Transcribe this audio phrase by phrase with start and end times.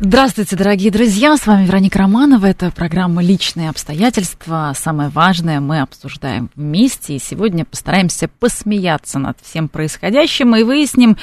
[0.00, 1.36] Здравствуйте, дорогие друзья!
[1.36, 2.46] С вами Вероника Романова.
[2.46, 4.72] Это программа «Личные обстоятельства».
[4.76, 7.16] Самое важное мы обсуждаем вместе.
[7.16, 11.16] И сегодня постараемся посмеяться над всем происходящим и выясним,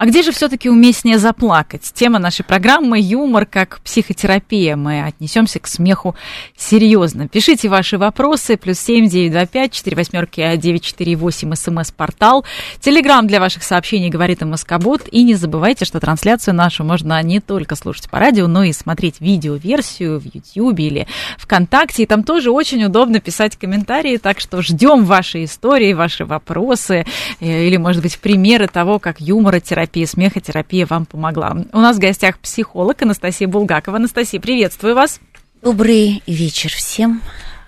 [0.00, 1.92] а где же все-таки уместнее заплакать?
[1.92, 4.74] Тема нашей программы «Юмор как психотерапия».
[4.74, 6.14] Мы отнесемся к смеху
[6.56, 7.28] серьезно.
[7.28, 8.56] Пишите ваши вопросы.
[8.56, 12.46] Плюс семь девять два пять четыре восьмерки девять четыре восемь смс-портал.
[12.80, 15.02] Телеграмм для ваших сообщений говорит Москобот.
[15.12, 19.16] И не забывайте, что трансляцию нашу можно не только слушать по радио, но и смотреть
[19.20, 22.04] видеоверсию в YouTube или ВКонтакте.
[22.04, 24.16] И там тоже очень удобно писать комментарии.
[24.16, 27.04] Так что ждем ваши истории, ваши вопросы
[27.40, 31.56] э, или, может быть, примеры того, как юморотерапия терапия, смехотерапия вам помогла.
[31.72, 33.96] У нас в гостях психолог Анастасия Булгакова.
[33.96, 35.20] Анастасия, приветствую вас.
[35.62, 37.22] Добрый вечер всем.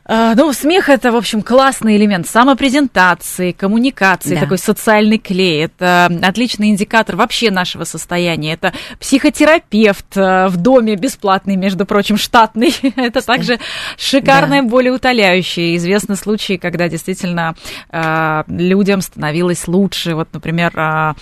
[0.05, 4.41] А, ну, смех это, в общем, классный элемент самопрезентации, коммуникации, да.
[4.41, 5.65] такой социальный клей.
[5.65, 8.55] Это отличный индикатор вообще нашего состояния.
[8.55, 12.75] Это психотерапевт э, в доме бесплатный, между прочим, штатный.
[12.97, 13.61] это также
[13.97, 14.69] шикарное да.
[14.69, 15.77] болеутоляющее.
[15.77, 17.55] Известны случаи, когда действительно
[17.91, 20.17] э, людям становилось лучше.
[20.17, 21.15] Вот, например, э,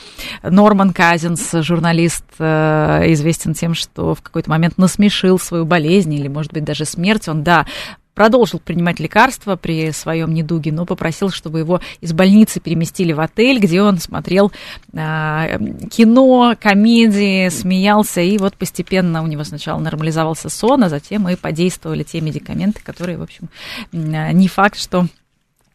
[0.42, 6.64] Норман Казинс, журналист, известен тем, что в какой-то момент насмешил свою болезнь или, может быть,
[6.64, 7.28] даже смерть.
[7.28, 7.66] Он, да,
[8.14, 13.58] продолжил принимать лекарства при своем недуге, но попросил, чтобы его из больницы переместили в отель,
[13.58, 14.52] где он смотрел
[14.92, 15.58] э,
[15.90, 22.02] кино, комедии, смеялся, и вот постепенно у него сначала нормализовался сон, а затем и подействовали
[22.02, 23.48] те медикаменты, которые, в общем,
[23.92, 25.06] не факт, что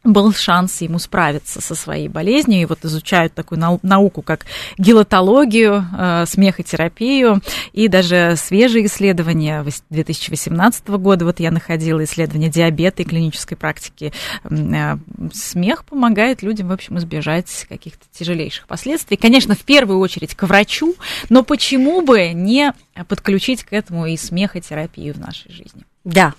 [0.05, 2.61] был шанс ему справиться со своей болезнью.
[2.61, 4.45] И вот изучают такую науку, как
[4.77, 7.41] гелотологию, э, смехотерапию.
[7.73, 14.13] И даже свежие исследования 2018 года, вот я находила исследования диабета и клинической практики.
[14.43, 14.97] Э,
[15.33, 19.17] смех помогает людям, в общем, избежать каких-то тяжелейших последствий.
[19.17, 20.95] Конечно, в первую очередь к врачу,
[21.29, 22.73] но почему бы не
[23.07, 25.83] подключить к этому и смехотерапию в нашей жизни?
[26.03, 26.33] Да,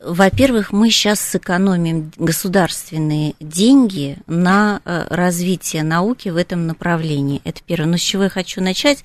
[0.00, 7.40] во-первых, мы сейчас сэкономим государственные деньги на э, развитие науки в этом направлении.
[7.44, 7.90] Это первое.
[7.90, 9.04] Но с чего я хочу начать,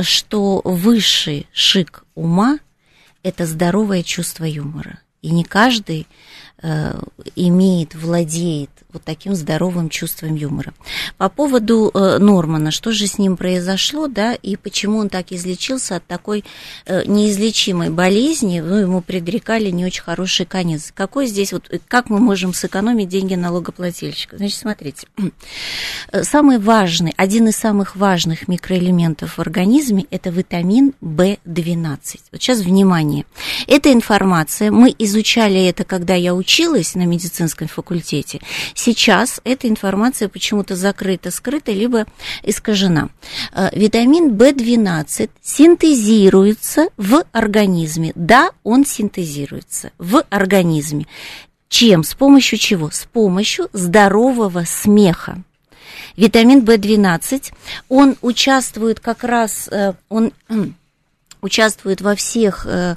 [0.00, 2.60] что высший шик ума–
[3.24, 5.00] это здоровое чувство юмора.
[5.22, 6.06] И не каждый
[6.62, 7.00] э,
[7.34, 10.72] имеет, владеет вот таким здоровым чувством юмора.
[11.18, 15.96] По поводу э, Нормана, что же с ним произошло, да, и почему он так излечился
[15.96, 16.44] от такой
[16.86, 20.90] э, неизлечимой болезни, ну, ему предрекали не очень хороший конец.
[20.94, 24.38] Какой здесь, вот, как мы можем сэкономить деньги налогоплательщика?
[24.38, 25.06] Значит, смотрите,
[26.22, 31.98] самый важный, один из самых важных микроэлементов в организме– это витамин В12.
[32.32, 33.26] Вот сейчас внимание.
[33.66, 38.40] Эта информация, мы изучали это, когда я училась на медицинском факультете,
[38.80, 42.06] Сейчас эта информация почему-то закрыта, скрыта, либо
[42.44, 43.08] искажена.
[43.52, 48.12] Э, витамин В12 синтезируется в организме.
[48.14, 51.08] Да, он синтезируется в организме.
[51.68, 52.04] Чем?
[52.04, 52.92] С помощью чего?
[52.92, 55.42] С помощью здорового смеха.
[56.16, 57.52] Витамин В12,
[57.88, 60.32] он участвует как раз, э, он
[61.40, 62.94] участвует во всех э,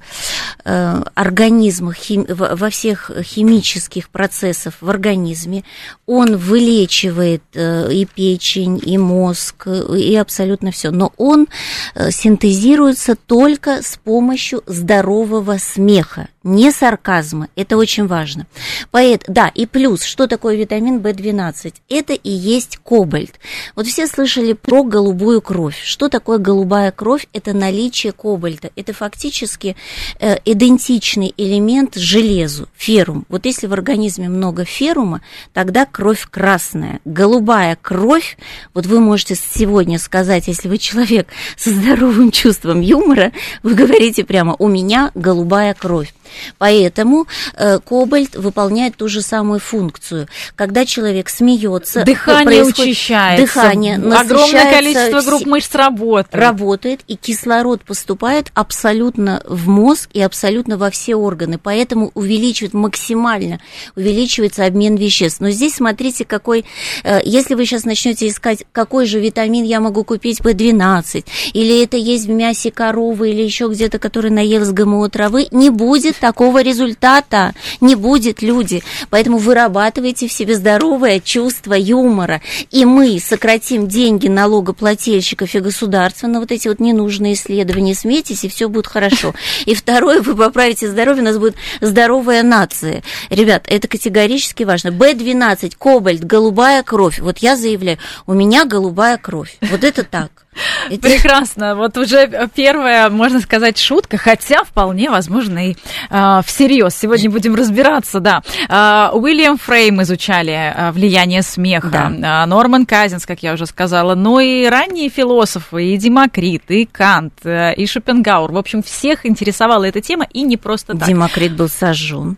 [0.64, 5.64] организмах, хим, во всех химических процессах в организме.
[6.06, 10.92] Он вылечивает э, и печень, и мозг, и абсолютно все.
[10.92, 11.48] Но он
[11.96, 17.48] э, синтезируется только с помощью здорового смеха, не сарказма.
[17.56, 18.48] Это очень важно.
[18.92, 21.74] Поэтому, да, и плюс, что такое витамин В12?
[21.90, 23.40] Это и есть кобальт.
[23.76, 25.80] Вот все слышали про голубую кровь.
[25.84, 27.28] Что такое голубая кровь?
[27.34, 28.72] Это наличие кобальта.
[28.76, 29.76] Это фактически
[30.20, 33.26] э, идентичный элемент железу, феррум.
[33.30, 35.22] Вот если в организме много феррума,
[35.54, 37.00] тогда кровь красная.
[37.06, 38.38] Голубая кровь,
[38.74, 41.28] вот вы можете сегодня сказать, если вы человек
[41.58, 43.32] со здоровым чувством юмора,
[43.64, 46.14] вы говорите прямо, у меня голубая кровь.
[46.58, 50.28] Поэтому э, кобальт выполняет ту же самую функцию.
[50.56, 56.36] Когда человек смеется, дыхание учащается, дыхание огромное количество групп мышц работает.
[56.36, 61.58] Работает, и кислород поступает абсолютно в мозг и абсолютно во все органы.
[61.58, 63.60] Поэтому увеличивает максимально,
[63.96, 65.42] увеличивается обмен веществ.
[65.42, 66.66] Но здесь смотрите, какой,
[67.04, 71.98] э, если вы сейчас начнете искать, какой же витамин я могу купить B12, или это
[71.98, 77.54] есть в мясе коровы, или еще где-то, который наелся ГМО травы, не будет такого результата.
[77.82, 78.84] Не будет, люди.
[79.10, 82.42] Поэтому вырабатывайте в себе здоровое чувство юмора.
[82.70, 87.96] И мы сократим деньги налогоплательщиков и государства на вот эти вот ненужные исследования.
[87.96, 89.34] Смейтесь, и все будет хорошо.
[89.66, 93.04] И второе, вы поправите здоровье, у нас будет здоровая нация.
[93.30, 94.90] Ребят, это категорически важно.
[94.90, 97.20] B12, кобальт, голубая кровь.
[97.20, 97.98] Вот я заявляю,
[98.28, 99.58] у меня голубая кровь.
[99.62, 100.46] Вот это так.
[100.90, 101.10] Это...
[101.10, 101.76] Прекрасно.
[101.76, 105.76] Вот уже первая, можно сказать, шутка, хотя вполне возможно и
[106.10, 106.96] э, всерьез.
[106.96, 108.42] Сегодня будем разбираться, да.
[108.68, 111.90] Э, Уильям Фрейм изучали э, влияние смеха.
[111.90, 112.46] Да.
[112.46, 117.86] Норман Казинс, как я уже сказала, но и ранние философы, и Демокрит, и Кант, и
[117.86, 118.52] Шопенгауэр.
[118.52, 121.08] В общем, всех интересовала эта тема, и не просто так.
[121.08, 122.38] Демокрит был сожжен.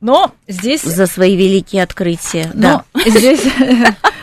[0.00, 0.82] Но здесь...
[0.82, 2.50] За свои великие открытия.
[2.54, 3.00] Но да.
[3.08, 3.44] здесь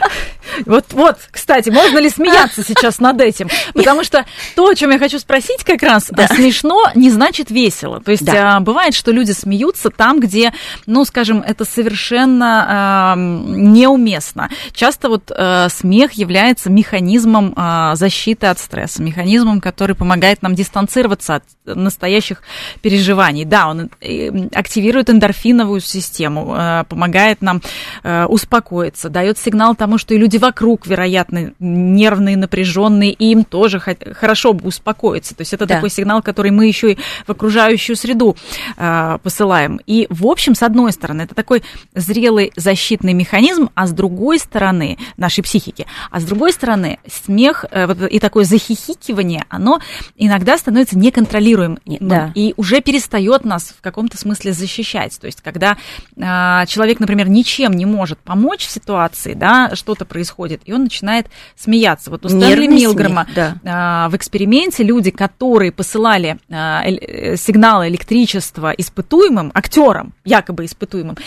[0.65, 3.49] Вот, вот, кстати, можно ли смеяться сейчас над этим?
[3.73, 4.25] Потому что
[4.55, 6.27] то, о чем я хочу спросить, как раз да.
[6.27, 8.01] смешно не значит весело.
[8.01, 8.57] То есть да.
[8.57, 10.53] а, бывает, что люди смеются там, где,
[10.85, 14.49] ну, скажем, это совершенно а, неуместно.
[14.73, 21.35] Часто вот а, смех является механизмом а, защиты от стресса, механизмом, который помогает нам дистанцироваться
[21.35, 22.41] от настоящих
[22.81, 23.45] переживаний.
[23.45, 27.61] Да, он э, активирует эндорфиновую систему, а, помогает нам
[28.03, 30.48] а, успокоиться, дает сигнал тому, что и люди вокруг,
[30.85, 35.35] вероятно, нервные, напряженные, и им тоже хорошо бы успокоиться.
[35.35, 35.75] То есть это да.
[35.75, 38.35] такой сигнал, который мы еще и в окружающую среду
[38.77, 39.79] э, посылаем.
[39.85, 41.63] И, в общем, с одной стороны, это такой
[41.93, 47.87] зрелый защитный механизм, а с другой стороны, нашей психики, а с другой стороны, смех э,
[47.87, 49.79] вот, и такое захихикивание, оно
[50.15, 52.31] иногда становится неконтролируемым да.
[52.35, 55.19] и уже перестает нас в каком-то смысле защищать.
[55.19, 55.77] То есть, когда
[56.15, 60.83] э, человек, например, ничем не может помочь в ситуации, да, что-то происходит, происходит, и он
[60.83, 62.09] начинает смеяться.
[62.09, 63.55] Вот у Стэнли Милгрэма да.
[63.65, 71.17] а, в эксперименте люди, которые посылали а, э, сигналы электричества испытуемым, актерам, якобы испытуемым,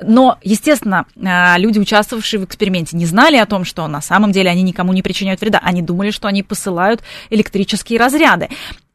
[0.00, 4.50] но, естественно, а, люди, участвовавшие в эксперименте, не знали о том, что на самом деле
[4.50, 5.60] они никому не причиняют вреда.
[5.62, 8.48] Они думали, что они посылают электрические разряды.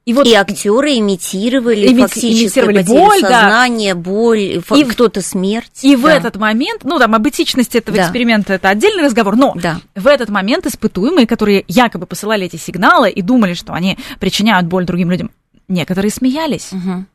[0.09, 3.99] И, вот, и актеры имитировали имити, фактически имитировали боль, сознание, да.
[3.99, 5.83] боль, и кто-то смерть.
[5.83, 6.01] И да.
[6.01, 8.03] в этот момент, ну там об этичности этого да.
[8.05, 9.79] эксперимента это отдельный разговор, но да.
[9.95, 14.83] в этот момент испытуемые, которые якобы посылали эти сигналы и думали, что они причиняют боль
[14.83, 15.29] другим людям,
[15.67, 16.69] некоторые смеялись.
[16.71, 17.05] Угу.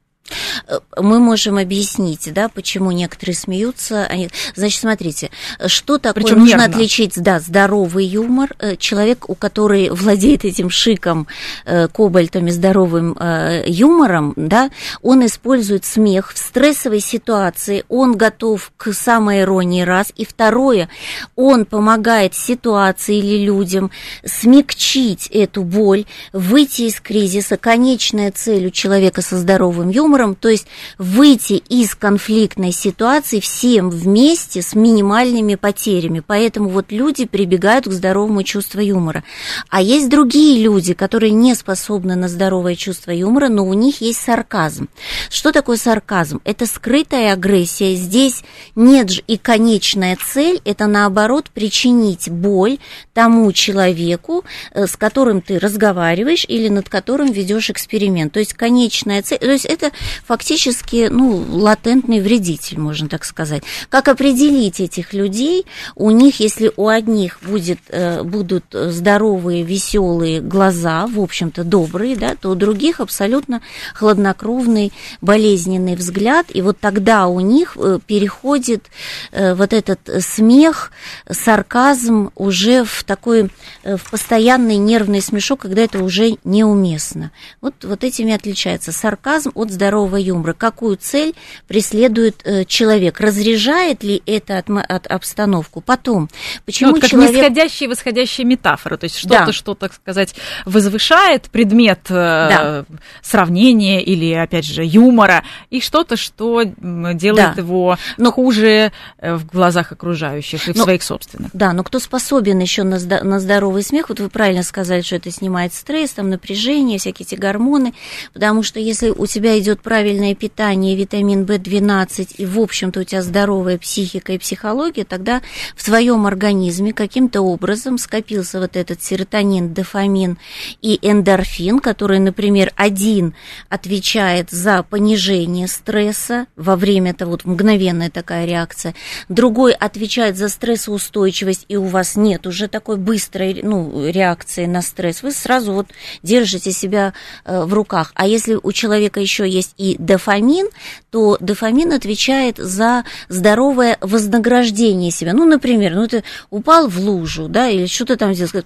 [0.97, 4.07] Мы можем объяснить, да, почему некоторые смеются.
[4.07, 4.31] Они...
[4.55, 5.31] Значит, смотрите,
[5.67, 6.77] что такое Причем нужно нервно.
[6.77, 8.55] отличить, да, здоровый юмор.
[8.59, 11.27] Э, человек, у который владеет этим шиком,
[11.67, 14.71] э, кобальтом и здоровым э, юмором, да,
[15.03, 20.89] он использует смех в стрессовой ситуации, он готов к самой иронии раз, и второе,
[21.37, 23.91] он помогает ситуации или людям
[24.25, 27.59] смягчить эту боль, выйти из кризиса.
[27.59, 30.67] Конечная цель у человека со здоровым юмором юмором, то есть
[30.99, 36.23] выйти из конфликтной ситуации всем вместе с минимальными потерями.
[36.25, 39.25] Поэтому вот люди прибегают к здоровому чувству юмора.
[39.69, 44.21] А есть другие люди, которые не способны на здоровое чувство юмора, но у них есть
[44.21, 44.89] сарказм.
[45.31, 46.41] Что такое сарказм?
[46.45, 47.95] Это скрытая агрессия.
[47.97, 48.45] Здесь
[48.77, 52.79] нет же и конечная цель, это наоборот причинить боль
[53.13, 58.33] тому человеку, э, с которым ты разговариваешь или над которым ведешь эксперимент.
[58.33, 59.91] То есть конечная цель, то есть это
[60.27, 63.63] фактически, ну, латентный вредитель, можно так сказать.
[63.89, 65.67] Как определить этих людей?
[65.95, 72.37] У них, если у одних будет, э, будут здоровые, веселые глаза, в общем-то, добрые, да,
[72.37, 73.61] то у других абсолютно
[73.95, 78.85] хладнокровный, болезненный взгляд, и вот тогда у них э, переходит
[79.33, 80.93] э, вот этот смех,
[81.31, 83.51] сарказм уже в такой,
[83.85, 87.31] в постоянный нервный смешок, когда это уже неуместно.
[87.61, 91.35] Вот, вот этими отличается сарказм от здорового здорового юмора, какую цель
[91.69, 95.81] преследует э, человек, разряжает ли это от, от обстановку.
[95.81, 96.29] Потом,
[96.67, 97.33] почему ну, вот как человек...
[97.33, 99.53] нисходящая и восходящая метафора, то есть что-то, да.
[99.53, 100.35] что, так сказать,
[100.65, 102.85] возвышает предмет э, да.
[103.23, 107.63] сравнения или, опять же, юмора, и что-то, что делает да.
[107.63, 108.33] его но...
[108.33, 110.85] хуже э, в глазах окружающих и в но...
[110.85, 111.51] своих собственных.
[111.53, 115.31] Да, но кто способен еще на, на здоровый смех, вот вы правильно сказали, что это
[115.31, 117.95] снимает стресс, там напряжение, всякие эти гормоны,
[118.33, 123.23] потому что если у тебя идет правильное питание, витамин В12, и, в общем-то, у тебя
[123.23, 125.43] здоровая психика и психология, тогда
[125.77, 130.39] в твоем организме каким-то образом скопился вот этот серотонин, дофамин
[130.81, 133.35] и эндорфин, который, например, один
[133.69, 138.95] отвечает за понижение стресса во время, это вот мгновенная такая реакция,
[139.29, 145.23] другой отвечает за стрессоустойчивость, и у вас нет уже такой быстрой ну, реакции на стресс,
[145.23, 145.89] вы сразу вот
[146.23, 147.13] держите себя
[147.45, 148.13] э, в руках.
[148.15, 150.69] А если у человека еще есть и дофамин,
[151.11, 155.33] то дофамин отвечает за здоровое вознаграждение себя.
[155.33, 158.65] Ну, например, ну ты упал в лужу, да, или что-то там сделал,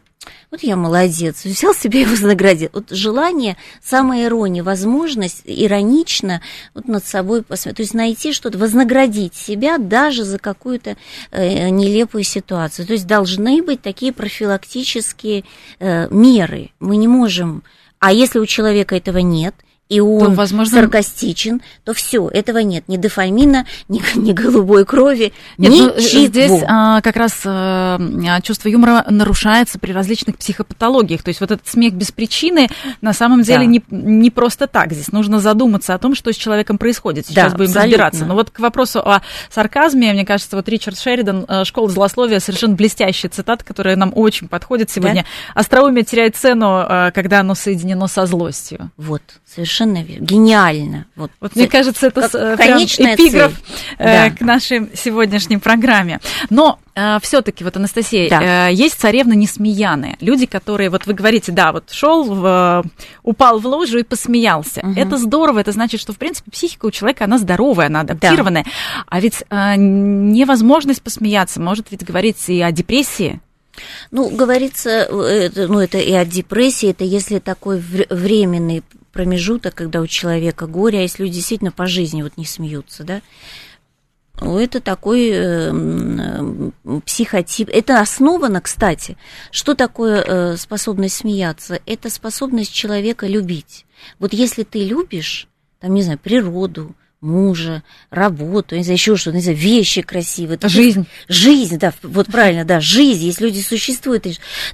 [0.51, 2.71] вот я молодец, взял себе и вознаградил.
[2.73, 6.43] Вот желание, самая ирония, возможность иронично
[6.75, 10.97] вот над собой посмотреть, то есть найти что-то, вознаградить себя даже за какую-то
[11.31, 12.87] э, нелепую ситуацию.
[12.87, 15.45] То есть должны быть такие профилактические
[15.79, 16.71] э, меры.
[16.81, 17.63] Мы не можем
[18.01, 19.55] а если у человека этого нет,
[19.89, 20.81] и он то, возможно...
[20.81, 22.85] саркастичен, то все, этого нет.
[22.89, 25.93] Ни дофамина, ни, ни голубой крови, нет, ничего.
[25.95, 27.99] Ну, здесь а, как раз а,
[28.43, 31.23] чувство юмора нарушается при различных психопатологиях.
[31.23, 32.69] То есть вот этот смех без причины
[33.01, 33.65] на самом деле да.
[33.67, 34.93] не, не просто так.
[34.93, 37.27] Здесь нужно задуматься о том, что с человеком происходит.
[37.27, 37.83] Сейчас да, будем абсолютно.
[37.83, 38.27] разбираться.
[38.27, 42.75] Но вот к вопросу о сарказме, мне кажется, вот Ричард Шеридан, э, «Школа злословия», совершенно
[42.75, 45.23] блестящая цитата, которая нам очень подходит сегодня.
[45.55, 45.61] Да?
[45.61, 48.91] Остроумие теряет цену, э, когда оно соединено со злостью.
[48.97, 50.03] Вот, совершенно совершенно.
[50.03, 51.07] Гениально.
[51.17, 53.53] Вот, вот мне кажется, это как, э, прям эпиграф
[53.99, 54.37] э, да.
[54.37, 56.21] к нашей сегодняшней программе.
[56.51, 58.69] Но э, все-таки, вот, Анастасия, да.
[58.69, 60.17] э, есть царевны несмеяные.
[60.21, 62.85] Люди, которые, вот вы говорите, да, вот шел, в,
[63.23, 64.81] упал в ложу и посмеялся.
[64.81, 64.93] Угу.
[64.99, 68.65] Это здорово, это значит, что, в принципе, психика у человека, она здоровая, она адаптированная.
[68.65, 68.71] Да.
[69.07, 73.41] А ведь э, невозможность посмеяться может ведь говорить и о депрессии.
[74.11, 78.83] Ну, говорится, ну, это и от депрессии, это если такой временный
[79.19, 83.21] промежуток, когда у человека горе, а если люди действительно по жизни вот не смеются, да,
[84.41, 86.71] ну, это такой э,
[87.05, 87.69] психотип.
[87.73, 89.17] Это основано, кстати,
[89.51, 91.81] что такое э, способность смеяться?
[91.85, 93.87] Это способность человека любить.
[94.21, 95.49] Вот если ты любишь,
[95.81, 100.59] там, не знаю, природу, мужа, работу, не знаю, еще что-то, не знаю, вещи красивые.
[100.63, 101.07] Жизнь.
[101.29, 104.27] Жизнь, да, вот правильно, да, жизнь, если люди существуют,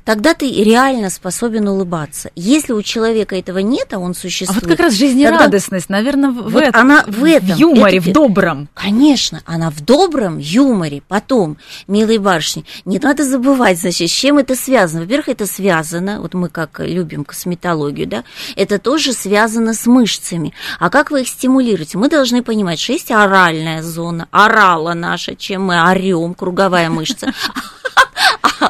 [0.04, 2.30] тогда ты реально способен улыбаться.
[2.34, 4.62] Если у человека этого нет, а он существует...
[4.62, 5.98] А вот как раз жизнерадостность, тогда...
[5.98, 7.56] наверное, в, вот этом, она в этом.
[7.56, 8.68] В юморе, это, в добром.
[8.74, 11.02] Конечно, она в добром юморе.
[11.08, 11.56] Потом,
[11.88, 15.02] милые барышни, не надо забывать, значит, с чем это связано.
[15.02, 18.24] Во-первых, это связано, вот мы как любим косметологию, да,
[18.54, 20.52] это тоже связано с мышцами.
[20.78, 21.96] А как вы их стимулируете?
[21.96, 27.32] Мы должны должны понимать, что есть оральная зона, орала наша, чем мы орем, круговая мышца.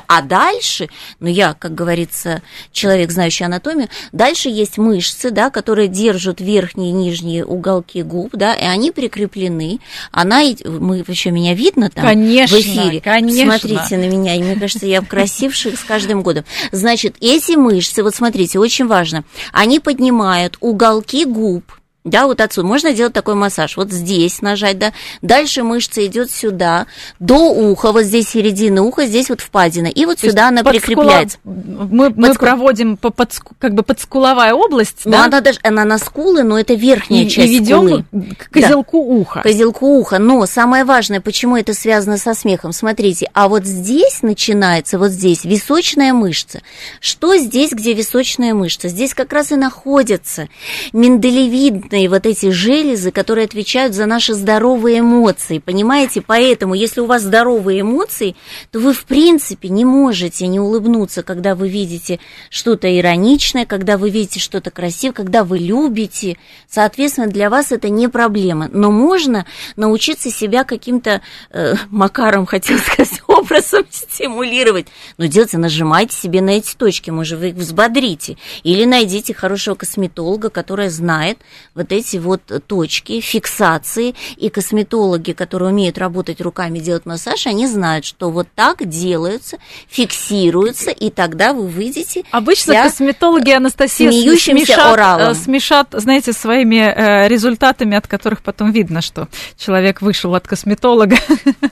[0.07, 2.43] А дальше, ну я, как говорится,
[2.73, 8.55] человек, знающий анатомию, дальше есть мышцы, да, которые держат верхние и нижние уголки губ, да,
[8.55, 9.81] и они прикреплены.
[10.13, 13.01] Она, мы вообще меня видно там конечно, в эфире.
[13.01, 13.59] Конечно.
[13.59, 16.45] Смотрите на меня, и мне кажется, я красивших с каждым годом.
[16.71, 21.65] Значит, эти мышцы, вот смотрите, очень важно, они поднимают уголки губ,
[22.05, 23.79] да, вот отсюда можно делать такой массаж.
[23.79, 24.93] Вот здесь нажать, да.
[25.23, 26.87] Дальше мышца идет сюда,
[27.19, 29.87] до уха, вот здесь середина уха, здесь вот впадина.
[29.87, 31.39] И вот То сюда она прикрепляется.
[31.39, 31.89] Скула...
[31.91, 32.39] Мы, мы под...
[32.39, 35.25] проводим по, под, как бы подскуловая область, ну, да?
[35.25, 38.05] она даже, она на скулы, но это верхняя и, часть и ведем скулы.
[38.39, 39.15] к козелку да.
[39.15, 39.41] уха.
[39.41, 40.19] Козелку уха.
[40.19, 45.47] Но самое важное, почему это связано со смехом, смотрите, а вот здесь начинается, вот здесь,
[45.47, 46.61] височная мышца.
[47.01, 48.89] Что здесь, где височная мышца?
[48.89, 50.49] Здесь как раз и находятся
[50.93, 56.21] миндалевидные конкретные вот эти железы, которые отвечают за наши здоровые эмоции, понимаете?
[56.21, 58.35] Поэтому, если у вас здоровые эмоции,
[58.71, 62.19] то вы, в принципе, не можете не улыбнуться, когда вы видите
[62.51, 66.37] что-то ироничное, когда вы видите что-то красивое, когда вы любите.
[66.69, 68.69] Соответственно, для вас это не проблема.
[68.73, 69.45] Но можно
[69.77, 71.21] научиться себя каким-то
[71.51, 74.87] э, макаром, хотел сказать, образом стимулировать.
[75.19, 78.37] Но делайте, нажимайте себе на эти точки, может, вы их взбодрите.
[78.65, 81.39] Или найдите хорошего косметолога, который знает
[81.75, 88.05] вот эти вот точки фиксации, и косметологи, которые умеют работать руками, делать массаж, они знают,
[88.05, 92.25] что вот так делаются, фиксируются, и тогда вы выйдете.
[92.31, 95.35] Обычно косметологи, Анастасия, смешат, оралом.
[95.35, 101.17] смешат, знаете, своими э, результатами, от которых потом видно, что человек вышел от косметолога.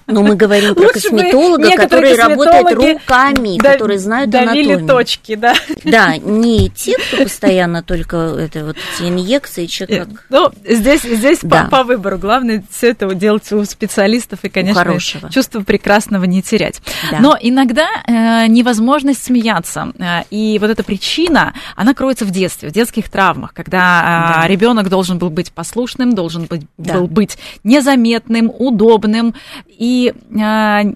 [0.07, 4.87] Но мы говорим про косметолога, который работает руками, которые знают анатомию.
[4.87, 5.55] точки, да.
[5.85, 11.65] Да, не те, кто постоянно только это вот эти инъекции, человек Ну, здесь, здесь да.
[11.65, 12.19] по, по выбору.
[12.19, 16.81] Главное все это делать у специалистов и, конечно, чувство прекрасного не терять.
[17.11, 17.21] Да.
[17.21, 19.93] Но иногда э, невозможность смеяться.
[19.99, 24.49] Э, и вот эта причина, она кроется в детстве, в детских травмах, когда э, да.
[24.49, 26.95] ребенок должен был быть послушным, должен быть, да.
[26.95, 29.35] был быть незаметным, удобным,
[29.69, 30.35] и э,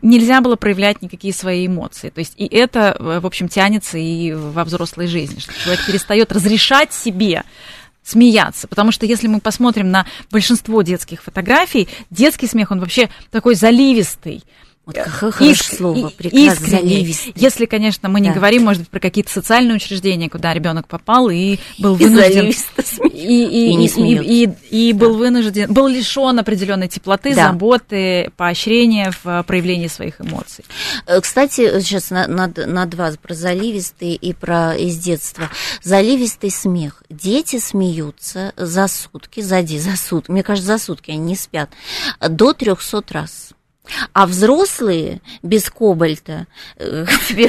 [0.02, 2.10] нельзя было проявлять никакие свои эмоции.
[2.10, 6.92] То есть и это, в общем, тянется и во взрослой жизни, что человек перестает разрешать
[6.92, 7.44] себе
[8.06, 8.68] смеяться.
[8.68, 14.44] Потому что если мы посмотрим на большинство детских фотографий, детский смех, он вообще такой заливистый.
[14.87, 17.33] Вот хорошее Иск, слово, приказ заливистый.
[17.35, 18.37] Если, конечно, мы не да.
[18.37, 22.52] говорим, может быть, про какие-то социальные учреждения, куда ребенок попал и был вынужден...
[23.16, 25.19] И, и, и, не и, и, и был да.
[25.19, 27.49] вынужден, был лишен определенной теплоты, да.
[27.49, 30.64] заботы, поощрения в проявлении своих эмоций.
[31.07, 35.49] Э, кстати, сейчас на, на, на два про заливистый и про из детства.
[35.83, 37.02] Заливистый смех.
[37.09, 41.71] Дети смеются за сутки, за, за сутки, мне кажется, за сутки они не спят,
[42.21, 43.55] до 300 раз.
[44.12, 47.07] А взрослые без кобальта, э,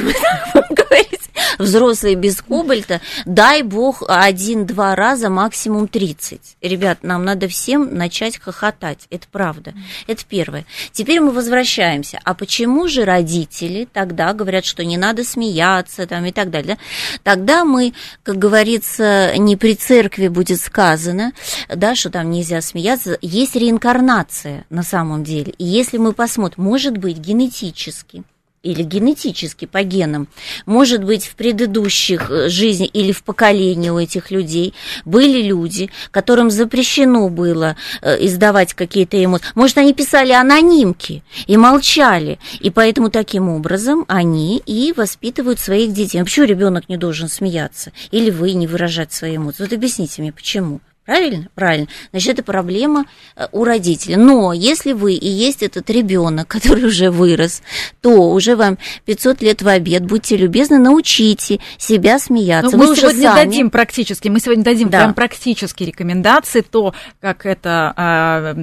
[1.58, 6.58] взрослые без кобальта, дай бог один-два раза, максимум 30.
[6.62, 9.74] Ребят, нам надо всем начать хохотать, это правда.
[10.08, 10.66] Это первое.
[10.92, 12.20] Теперь мы возвращаемся.
[12.24, 16.78] А почему же родители тогда говорят, что не надо смеяться там, и так далее?
[17.24, 21.34] Тогда мы, как говорится, не при церкви будет сказано,
[21.74, 25.54] да, что там нельзя смеяться, есть реинкарнация на самом деле.
[25.58, 26.27] И если мы посмотрим,
[26.58, 28.24] может быть, генетически,
[28.64, 30.28] или генетически по генам,
[30.66, 34.74] может быть, в предыдущих э, жизнях или в поколении у этих людей
[35.06, 39.48] были люди, которым запрещено было э, издавать какие-то эмоции.
[39.56, 46.22] Может, они писали анонимки и молчали, и поэтому таким образом они и воспитывают своих детей.
[46.24, 47.92] Почему ребенок не должен смеяться?
[48.12, 49.64] Или вы не выражать свои эмоции?
[49.64, 50.82] Вот объясните мне, почему?
[51.08, 51.48] Правильно?
[51.56, 51.88] Правильно.
[52.12, 53.06] Значит, это проблема
[53.38, 54.18] э, у родителя.
[54.18, 57.64] Но если вы и есть этот ребенок, который уже вырос,
[58.02, 62.76] то уже вам 500 лет в обед, будьте любезны, научите себя смеяться.
[62.76, 63.46] Ну, мы сегодня сами...
[63.46, 65.00] дадим практически, мы сегодня дадим да.
[65.00, 68.56] прям практические рекомендации, то, как это а,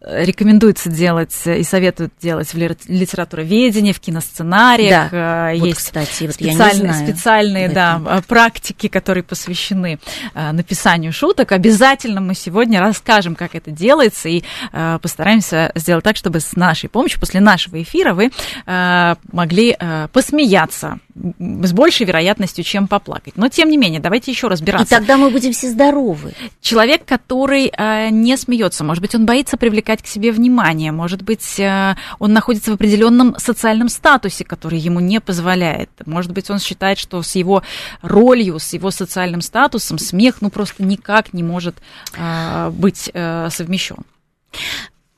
[0.00, 5.10] рекомендуется делать и советуют делать в литературоведении, в киносценариях.
[5.10, 9.98] Да, Есть вот, кстати, вот специальные, специальные да, практики, которые посвящены
[10.34, 11.52] э, написанию шуток.
[11.52, 16.88] Обязательно мы сегодня расскажем, как это делается, и э, постараемся сделать так, чтобы с нашей
[16.88, 18.30] помощью, после нашего эфира, вы
[18.66, 19.76] э, могли
[20.12, 20.98] посмеяться
[21.38, 23.36] с большей вероятностью, чем поплакать.
[23.36, 24.94] Но, тем не менее, давайте еще разбираться.
[24.94, 26.34] И тогда мы будем все здоровы.
[26.60, 27.72] Человек, который
[28.10, 30.92] не смеется, может быть, он боится привлекать привлекать к себе внимание.
[30.92, 35.90] Может быть, э, он находится в определенном социальном статусе, который ему не позволяет.
[36.06, 37.62] Может быть, он считает, что с его
[38.02, 41.76] ролью, с его социальным статусом смех ну просто никак не может
[42.16, 44.04] э, быть э, совмещен.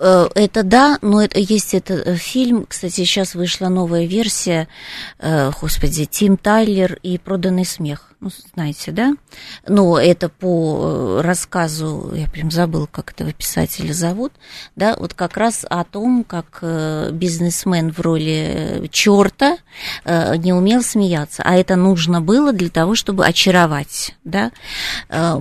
[0.00, 4.66] Это да, но это, есть этот фильм, кстати, сейчас вышла новая версия,
[5.20, 9.14] господи, Тим Тайлер и «Проданный смех» ну, знаете, да?
[9.66, 14.32] Но это по э, рассказу, я прям забыл, как этого писателя зовут,
[14.76, 19.56] да, вот как раз о том, как э, бизнесмен в роли черта
[20.04, 24.50] э, не умел смеяться, а это нужно было для того, чтобы очаровать, да?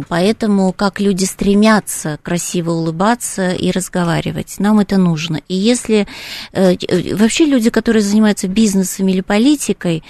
[0.07, 5.41] Поэтому как люди стремятся красиво улыбаться и разговаривать, нам это нужно.
[5.47, 6.07] И если
[6.53, 10.03] вообще люди, которые занимаются бизнесом или политикой,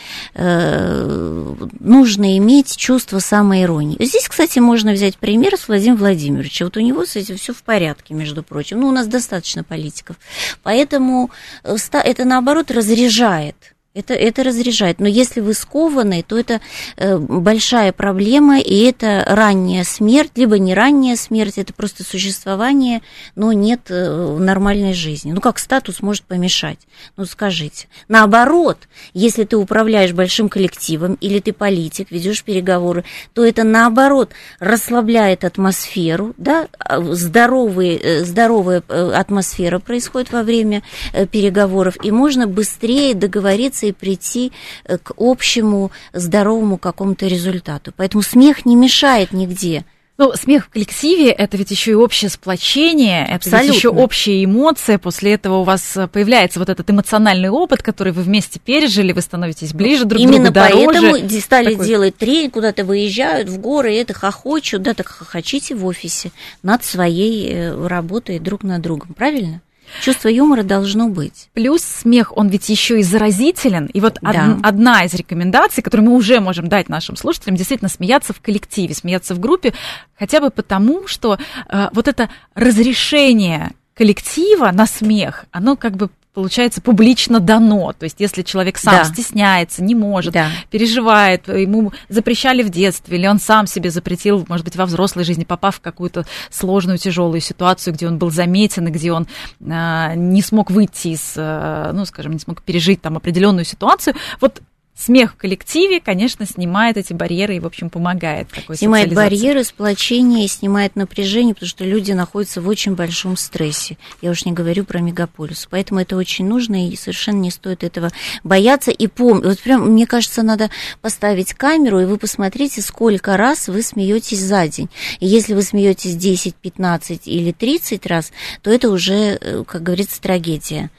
[1.79, 3.95] нужно иметь иметь чувство самоиронии.
[4.03, 6.65] Здесь, кстати, можно взять пример с Владимиром Владимировичем.
[6.65, 8.81] Вот у него с этим все в порядке, между прочим.
[8.81, 10.17] Ну, у нас достаточно политиков.
[10.61, 11.31] Поэтому
[11.63, 13.55] э, это, наоборот, разряжает
[13.93, 14.99] это, это разряжает.
[14.99, 16.61] Но если вы скованы, то это
[16.95, 23.01] э, большая проблема, и это ранняя смерть, либо не ранняя смерть, это просто существование,
[23.35, 25.31] но нет э, нормальной жизни.
[25.31, 26.79] Ну, как статус может помешать?
[27.17, 27.87] Ну, скажите.
[28.07, 28.77] Наоборот,
[29.13, 36.33] если ты управляешь большим коллективом, или ты политик, ведешь переговоры, то это, наоборот, расслабляет атмосферу,
[36.37, 43.78] да, здоровые, э, здоровая э, атмосфера происходит во время э, переговоров, и можно быстрее договориться
[43.87, 44.51] и прийти
[44.85, 47.93] э, к общему здоровому какому-то результату.
[47.95, 49.85] Поэтому смех не мешает нигде.
[50.19, 53.67] Ну, смех в коллективе это ведь еще и общее сплочение, это Абсолютно.
[53.67, 54.97] ведь еще общая эмоция.
[54.97, 59.73] После этого у вас появляется вот этот эмоциональный опыт, который вы вместе пережили, вы становитесь
[59.73, 61.87] ближе друг Именно к другу, Именно поэтому стали Такой...
[61.87, 67.53] делать тренинг, куда-то выезжают в горы, это хохочут, да, так хохочите в офисе над своей
[67.53, 69.61] э, работой друг над другом, правильно?
[70.01, 71.49] Чувство юмора должно быть.
[71.53, 73.87] Плюс смех, он ведь еще и заразителен.
[73.87, 74.29] И вот да.
[74.29, 78.93] од, одна из рекомендаций, которую мы уже можем дать нашим слушателям, действительно смеяться в коллективе,
[78.93, 79.73] смеяться в группе,
[80.17, 81.37] хотя бы потому, что
[81.69, 87.91] э, вот это разрешение коллектива на смех, оно как бы получается, публично дано.
[87.91, 89.03] То есть, если человек сам да.
[89.03, 90.49] стесняется, не может, да.
[90.71, 95.43] переживает, ему запрещали в детстве, или он сам себе запретил, может быть, во взрослой жизни,
[95.43, 99.27] попав в какую-то сложную, тяжелую ситуацию, где он был заметен, и где он
[99.69, 104.61] а, не смог выйти из, а, ну, скажем, не смог пережить там определенную ситуацию, вот
[104.99, 108.49] смех в коллективе, конечно, снимает эти барьеры и, в общем, помогает.
[108.49, 113.97] Такой снимает барьеры, сплочение, снимает напряжение, потому что люди находятся в очень большом стрессе.
[114.21, 115.67] Я уж не говорю про мегаполис.
[115.69, 118.09] Поэтому это очень нужно, и совершенно не стоит этого
[118.43, 118.91] бояться.
[118.91, 120.69] И помнить, вот прям, мне кажется, надо
[121.01, 124.89] поставить камеру, и вы посмотрите, сколько раз вы смеетесь за день.
[125.21, 130.21] И если вы смеетесь 10, 15 или 30 раз, то это уже, э, как говорится,
[130.21, 130.89] трагедия.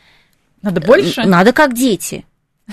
[0.62, 1.22] Надо больше?
[1.24, 2.24] Надо как дети.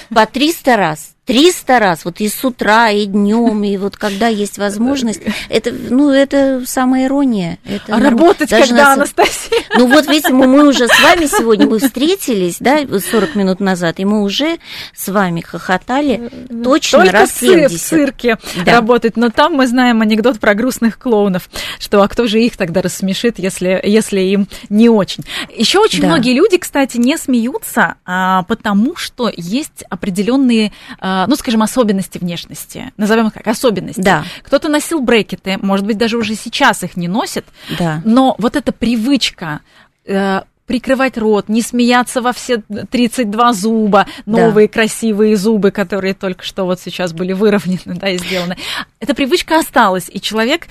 [0.10, 1.17] По 300 раз.
[1.28, 6.10] 300 раз, вот и с утра, и днем, и вот когда есть возможность, это, ну,
[6.10, 7.60] это самая ирония.
[7.66, 8.98] Это а работать Даже когда, нас...
[8.98, 9.60] Анастасия?
[9.76, 14.00] Ну, вот, видите, мы, мы уже с вами сегодня, мы встретились, да, 40 минут назад,
[14.00, 14.58] и мы уже
[14.96, 16.30] с вами хохотали
[16.64, 17.78] точно Только раз 70.
[17.78, 18.72] в цирке да.
[18.72, 22.82] работать, но там мы знаем анекдот про грустных клоунов, что а кто же их тогда
[22.82, 25.26] рассмешит, если, если им не очень.
[25.54, 26.08] Еще очень да.
[26.08, 32.92] многие люди, кстати, не смеются, а, потому что есть определенные а, ну, скажем, особенности внешности.
[32.98, 34.02] Назовем их как особенности.
[34.02, 34.26] Да.
[34.44, 37.46] Кто-то носил брекеты, может быть, даже уже сейчас их не носит.
[37.80, 38.02] Да.
[38.06, 39.62] Но вот эта привычка
[40.06, 44.74] э, прикрывать рот, не смеяться во все 32 зуба, новые да.
[44.74, 48.58] красивые зубы, которые только что вот сейчас были выровнены, да, и сделаны.
[49.00, 50.68] Эта привычка осталась, и человек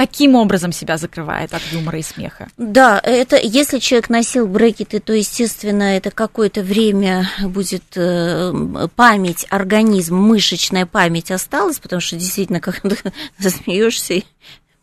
[0.00, 2.48] таким образом себя закрывает от юмора и смеха.
[2.56, 8.50] Да, это если человек носил брекеты, то, естественно, это какое-то время будет э,
[8.96, 12.96] память, организм, мышечная память осталась, потому что действительно, когда
[13.36, 14.22] засмеешься,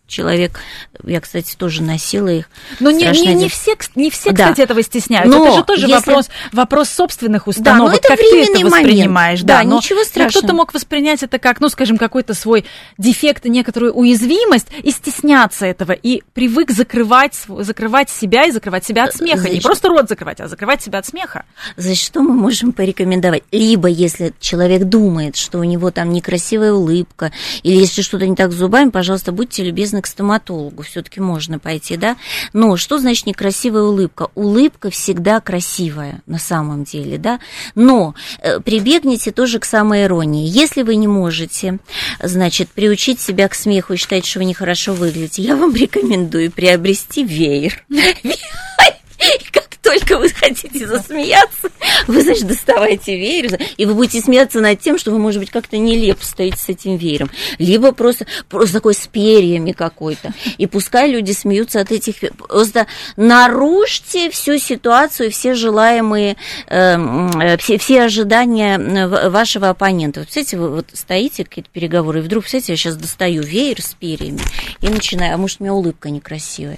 [0.08, 0.60] человек,
[1.04, 2.50] я, кстати, тоже носила их.
[2.80, 4.46] Но не, не, не все, не все, да.
[4.46, 5.38] кстати, этого стесняются.
[5.38, 5.94] Но это же тоже если...
[5.94, 9.42] вопрос, вопрос собственных установок, да, это как ты это воспринимаешь.
[9.42, 10.40] Да, да но, ничего страшного.
[10.40, 12.66] кто-то мог воспринять это как, ну, скажем, какой-то свой
[12.98, 19.16] дефект, некоторую уязвимость, и стесняться этого, и привык закрывать, закрывать себя и закрывать себя от
[19.16, 19.40] смеха.
[19.40, 21.44] Значит, не просто рот закрывать, а закрывать себя от смеха.
[21.76, 23.44] Значит, что мы можем порекомендовать?
[23.52, 27.32] Либо, если человек думает, что у него там некрасивая улыбка,
[27.64, 31.98] или если что-то не так с зубами, пожалуйста, будьте любезны к стоматологу, все-таки можно пойти,
[31.98, 32.18] да.
[32.54, 34.30] Но что значит некрасивая улыбка?
[34.36, 37.40] Улыбка всегда красивая на самом деле, да.
[37.76, 40.48] Но э, прибегните тоже к самой иронии.
[40.48, 41.80] Если вы не можете,
[42.22, 47.24] значит, приучить себя к смеху и считать, что вы нехорошо выглядите, я вам рекомендую приобрести
[47.24, 47.84] веер.
[49.88, 51.70] Только вы хотите засмеяться,
[52.08, 55.78] вы, значит, доставайте веер, и вы будете смеяться над тем, что вы, может быть, как-то
[55.78, 57.30] нелепо стоите с этим веером.
[57.58, 60.34] Либо просто, просто такой с перьями какой-то.
[60.58, 62.16] И пускай люди смеются от этих...
[62.38, 66.36] Просто нарушьте всю ситуацию, все желаемые,
[66.68, 70.20] эм, э, все, все ожидания вашего оппонента.
[70.20, 73.94] Вот, представляете, вы вот стоите, какие-то переговоры, и вдруг, представляете, я сейчас достаю веер с
[73.94, 74.42] перьями
[74.82, 76.78] и начинаю, а может, у меня улыбка некрасивая.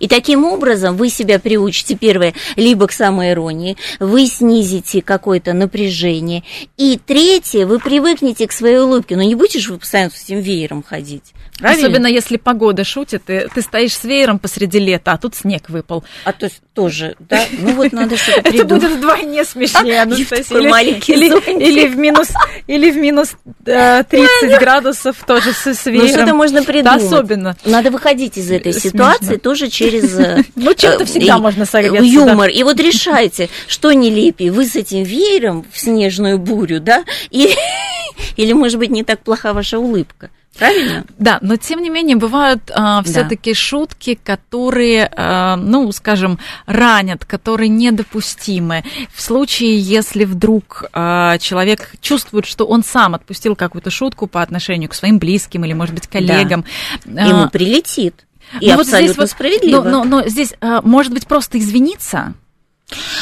[0.00, 6.42] И таким образом вы себя приучите, первое, первое, либо к самоиронии, вы снизите какое-то напряжение.
[6.76, 9.16] И третье, вы привыкнете к своей улыбке.
[9.16, 11.34] Но не будешь вы постоянно с этим веером ходить.
[11.58, 11.86] Правильно?
[11.86, 16.04] Особенно если погода шутит, ты, ты стоишь с веером посреди лета, а тут снег выпал.
[16.24, 17.44] А то есть тоже, да?
[17.52, 18.48] Ну вот надо что-то.
[18.48, 20.58] Это будет вдвойне смешнее, Анастасия.
[20.58, 22.30] Или в минус
[22.66, 26.06] или в минус 30 э, градусов тоже с веером.
[26.06, 27.02] Ну что-то можно придумать.
[27.02, 27.56] Особенно.
[27.64, 30.14] Надо выходить из этой ситуации тоже через...
[30.24, 32.02] Э, ну чем-то всегда можно согреться.
[32.14, 32.48] Юмор.
[32.48, 37.04] И вот решайте, что нелепее, вы с этим веером в снежную бурю, да?
[37.30, 40.30] Или, может быть, не так плоха ваша улыбка.
[40.56, 41.04] Правильно?
[41.18, 43.56] Да, но тем не менее бывают а, все-таки да.
[43.56, 48.84] шутки, которые, а, ну, скажем, ранят, которые недопустимы.
[49.12, 54.88] В случае, если вдруг а, человек чувствует, что он сам отпустил какую-то шутку по отношению
[54.90, 56.64] к своим близким или, может быть, коллегам,
[57.04, 57.24] да.
[57.24, 58.24] ему прилетит.
[58.60, 59.82] И но абсолютно вот здесь вот, справедливо.
[59.82, 62.34] Но, но, но здесь, а, может быть, просто извиниться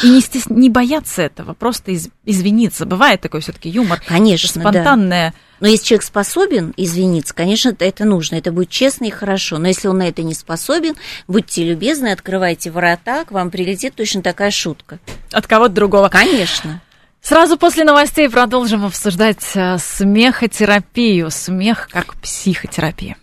[0.03, 0.49] и не, стес...
[0.49, 2.09] не бояться этого, просто из...
[2.25, 2.85] извиниться.
[2.85, 4.03] Бывает такой все-таки юмор.
[4.07, 5.31] Конечно, спонтанное.
[5.31, 5.37] Да.
[5.61, 9.59] Но если человек способен извиниться, конечно, это нужно, это будет честно и хорошо.
[9.59, 10.95] Но если он на это не способен,
[11.29, 14.99] будьте любезны, открывайте ворота, к вам прилетит точно такая шутка.
[15.31, 16.09] От кого-то другого.
[16.09, 16.83] Конечно.
[17.21, 21.31] Сразу после новостей продолжим обсуждать э, смехотерапию.
[21.31, 23.17] Смех как психотерапия.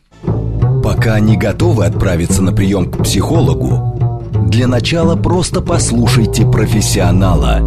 [0.89, 7.63] Пока не готовы отправиться на прием к психологу, для начала просто послушайте профессионала.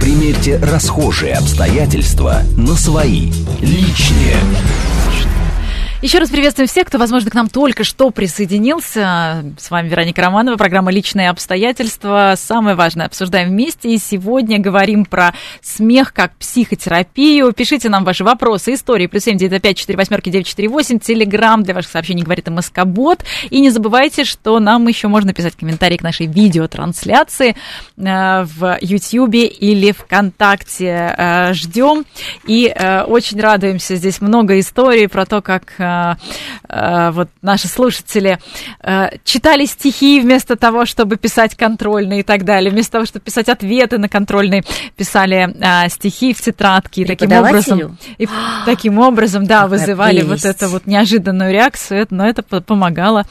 [0.00, 4.36] Примерьте расхожие обстоятельства на свои, личные.
[6.04, 9.42] Еще раз приветствуем всех, кто, возможно, к нам только что присоединился.
[9.58, 12.34] С вами Вероника Романова, программа «Личные обстоятельства».
[12.36, 13.94] Самое важное обсуждаем вместе.
[13.94, 17.50] И сегодня говорим про смех как психотерапию.
[17.54, 19.06] Пишите нам ваши вопросы, истории.
[19.06, 20.98] Плюс семь девять пять четыре восьмерки девять четыре восемь.
[20.98, 23.24] Телеграмм для ваших сообщений говорит МСК-бот.
[23.48, 27.56] И не забывайте, что нам еще можно писать комментарии к нашей видеотрансляции
[27.96, 31.14] э, в Ютьюбе или ВКонтакте.
[31.16, 32.04] Э, ждем
[32.46, 33.96] и э, очень радуемся.
[33.96, 35.72] Здесь много историй про то, как
[37.12, 38.38] вот наши слушатели
[38.82, 43.48] э, читали стихи вместо того, чтобы писать контрольные и так далее, вместо того, чтобы писать
[43.48, 44.64] ответы на контрольные,
[44.96, 48.28] писали э, стихи в тетрадке и таким образом, и
[48.66, 53.24] таким образом, да, вызывали вот эту вот неожиданную реакцию, но это помогало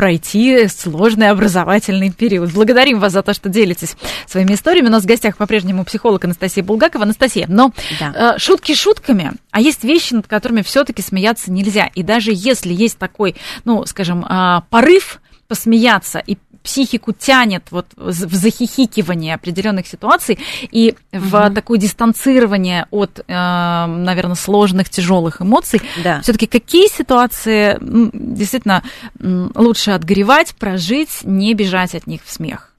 [0.00, 2.52] пройти сложный образовательный период.
[2.52, 4.86] Благодарим вас за то, что делитесь своими историями.
[4.88, 7.04] У нас в гостях по-прежнему психолог Анастасия Булгакова.
[7.04, 8.36] Анастасия, но да.
[8.36, 11.90] э, шутки шутками, а есть вещи, над которыми все-таки смеяться нельзя.
[11.94, 13.36] И даже если есть такой,
[13.66, 20.38] ну, скажем, э, порыв посмеяться и психику тянет вот в захихикивание определенных ситуаций
[20.70, 21.22] и угу.
[21.22, 25.80] в такое дистанцирование от, э, наверное, сложных, тяжелых эмоций.
[26.04, 26.20] Да.
[26.20, 28.82] Все-таки какие ситуации действительно
[29.18, 32.70] лучше отгоревать, прожить, не бежать от них в смех?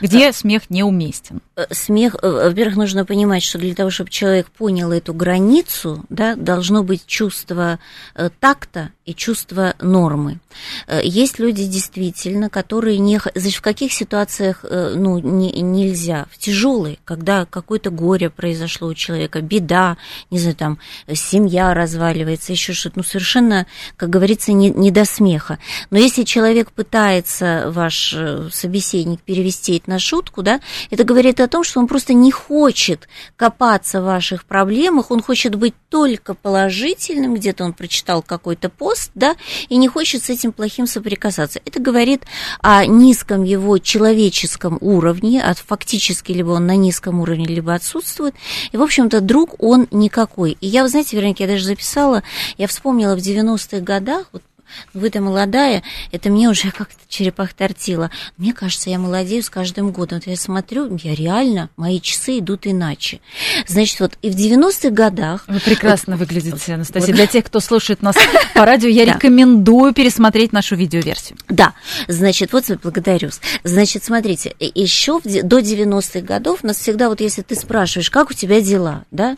[0.00, 1.40] Где смех неуместен?
[1.56, 6.36] Э, смех, э, во-первых, нужно понимать, что для того, чтобы человек понял эту границу, да,
[6.36, 7.78] должно быть чувство
[8.14, 10.38] э, такта и чувство нормы.
[11.02, 13.20] Есть люди действительно, которые не...
[13.34, 16.26] Значит, в каких ситуациях ну, не, нельзя?
[16.30, 19.96] В тяжелые, когда какое-то горе произошло у человека, беда,
[20.30, 20.78] не знаю, там,
[21.12, 25.58] семья разваливается, еще что-то, ну, совершенно, как говорится, не, не до смеха.
[25.90, 28.14] Но если человек пытается, ваш
[28.52, 33.08] собеседник, перевести это на шутку, да, это говорит о том, что он просто не хочет
[33.36, 39.36] копаться в ваших проблемах, он хочет быть только положительным, где-то он прочитал какой-то пост, да,
[39.68, 41.60] и не хочет с этим плохим соприкасаться.
[41.64, 42.24] Это говорит
[42.60, 48.34] о низком его человеческом уровне, от фактически либо он на низком уровне, либо отсутствует.
[48.72, 50.56] И, в общем-то, друг он никакой.
[50.60, 52.22] И я, вы знаете, Вероника, я даже записала,
[52.58, 54.42] я вспомнила в 90-х годах, вот
[54.94, 58.10] вы-то молодая, это мне уже как-то черепах тортила.
[58.36, 60.18] Мне кажется, я молодею с каждым годом.
[60.18, 63.20] Вот я смотрю, я реально, мои часы идут иначе.
[63.66, 65.44] Значит, вот и в 90-х годах...
[65.48, 67.08] Вы прекрасно вот, выглядите, Анастасия.
[67.08, 67.16] Вот.
[67.16, 68.16] Для тех, кто слушает нас
[68.54, 71.38] по радио, я рекомендую пересмотреть нашу видеоверсию.
[71.48, 71.74] Да,
[72.08, 73.30] значит, вот благодарю.
[73.64, 78.60] Значит, смотрите, еще до 90-х годов нас всегда, вот если ты спрашиваешь, как у тебя
[78.60, 79.36] дела, да,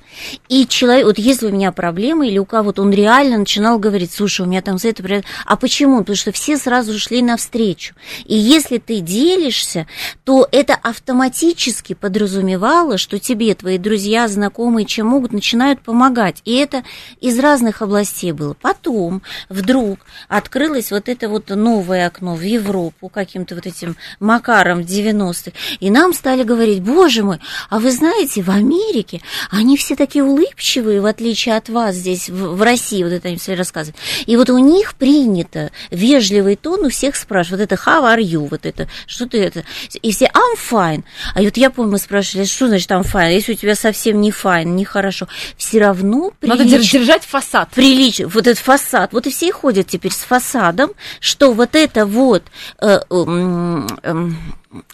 [0.49, 4.43] и человек, вот если у меня проблемы, или у кого-то он реально начинал говорить, слушай,
[4.43, 5.03] у меня там за это
[5.47, 5.99] а почему?
[5.99, 7.95] Потому что все сразу шли навстречу.
[8.25, 9.87] И если ты делишься,
[10.25, 16.41] то это автоматически подразумевало, что тебе твои друзья, знакомые, чем могут, начинают помогать.
[16.45, 16.85] И это
[17.21, 18.55] из разных областей было.
[18.55, 24.87] Потом вдруг открылось вот это вот новое окно в Европу каким-то вот этим макаром в
[24.87, 25.53] 90-х.
[25.81, 27.39] И нам стали говорить, боже мой,
[27.71, 32.57] а вы знаете, в Америке они все такие улыбчивые, в отличие от вас здесь, в,
[32.57, 33.97] в России, вот это они все рассказывают.
[34.27, 37.61] И вот у них при принято вежливый тон у всех спрашивать.
[37.61, 39.65] Вот это how are you, вот это, что ты это.
[40.01, 41.05] И все I'm fine.
[41.35, 44.31] А вот я помню, мы спрашивали, что значит I'm fine, если у тебя совсем не
[44.31, 45.29] fine, не хорошо.
[45.57, 46.59] Все равно прилич...
[46.59, 47.69] Надо держать фасад.
[47.75, 48.21] Прилич...
[48.21, 49.13] Вот этот фасад.
[49.13, 52.45] Вот и все ходят теперь с фасадом, что вот это вот
[52.81, 54.31] э, э, э,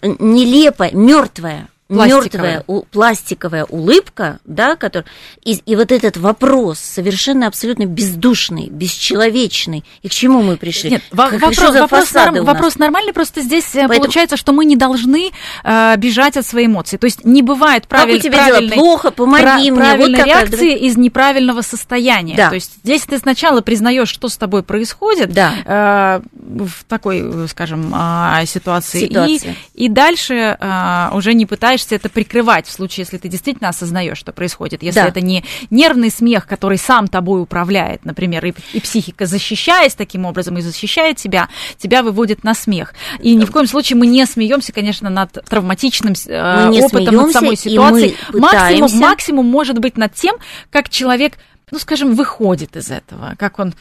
[0.02, 5.04] нелепое, мертвое мертвая пластиковая улыбка, да, который,
[5.42, 9.84] и, и вот этот вопрос совершенно абсолютно бездушный, бесчеловечный.
[10.02, 10.90] И к чему мы пришли?
[10.90, 14.00] Нет, как, вопрос, вопрос, норм, вопрос нормальный, просто здесь э, Поэтому...
[14.00, 15.30] получается, что мы не должны
[15.64, 16.98] э, бежать от своей эмоций.
[16.98, 18.82] То есть не бывает правиль, как у тебя правильной, дела?
[18.82, 19.72] плохо, помоги пра- мне.
[19.72, 22.36] Правильной вот реакции из неправильного состояния.
[22.36, 22.48] Да.
[22.50, 25.54] То есть здесь ты сначала признаешь, что с тобой происходит да.
[25.64, 29.56] э, в такой, скажем, э, ситуации, ситуации.
[29.74, 33.68] И, и дальше э, уже не пытаешься пытаешься это прикрывать в случае, если ты действительно
[33.68, 34.82] осознаешь, что происходит.
[34.82, 35.08] Если да.
[35.08, 40.58] это не нервный смех, который сам тобой управляет, например, и, и психика, защищаясь таким образом
[40.58, 42.94] и защищает тебя, тебя выводит на смех.
[43.20, 47.56] И ни в коем случае мы не смеемся, конечно, над травматичным э, опытом, над самой
[47.56, 48.16] ситуацией.
[48.32, 50.36] Максимум, максимум может быть над тем,
[50.70, 51.34] как человек
[51.70, 53.74] ну, скажем, выходит из этого, как он...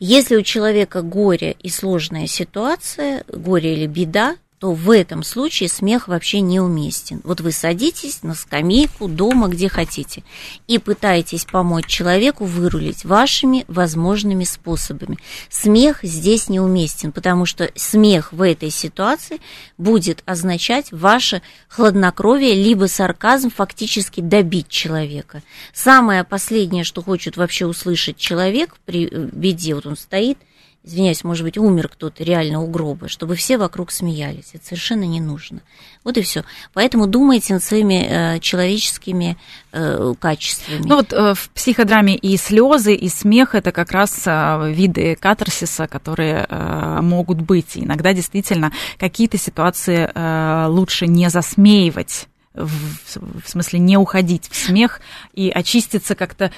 [0.00, 6.06] Если у человека горе и сложная ситуация, горе или беда, то в этом случае смех
[6.06, 7.22] вообще неуместен.
[7.24, 10.22] Вот вы садитесь на скамейку дома, где хотите,
[10.66, 15.16] и пытаетесь помочь человеку вырулить вашими возможными способами.
[15.48, 19.40] Смех здесь неуместен, потому что смех в этой ситуации
[19.78, 25.42] будет означать ваше хладнокровие, либо сарказм фактически добить человека.
[25.72, 30.36] Самое последнее, что хочет вообще услышать человек при беде, вот он стоит–
[30.82, 34.50] извиняюсь, может быть, умер кто-то реально у гроба, чтобы все вокруг смеялись.
[34.54, 35.60] Это совершенно не нужно.
[36.04, 36.44] Вот и все.
[36.72, 39.36] Поэтому думайте над своими э, человеческими
[39.72, 40.82] э, качествами.
[40.84, 45.86] Ну вот э, в психодраме и слезы, и смех это как раз э, виды катарсиса,
[45.86, 47.76] которые э, могут быть.
[47.76, 55.00] Иногда действительно какие-то ситуации э, лучше не засмеивать в, в смысле не уходить в смех
[55.34, 56.50] и очиститься как-то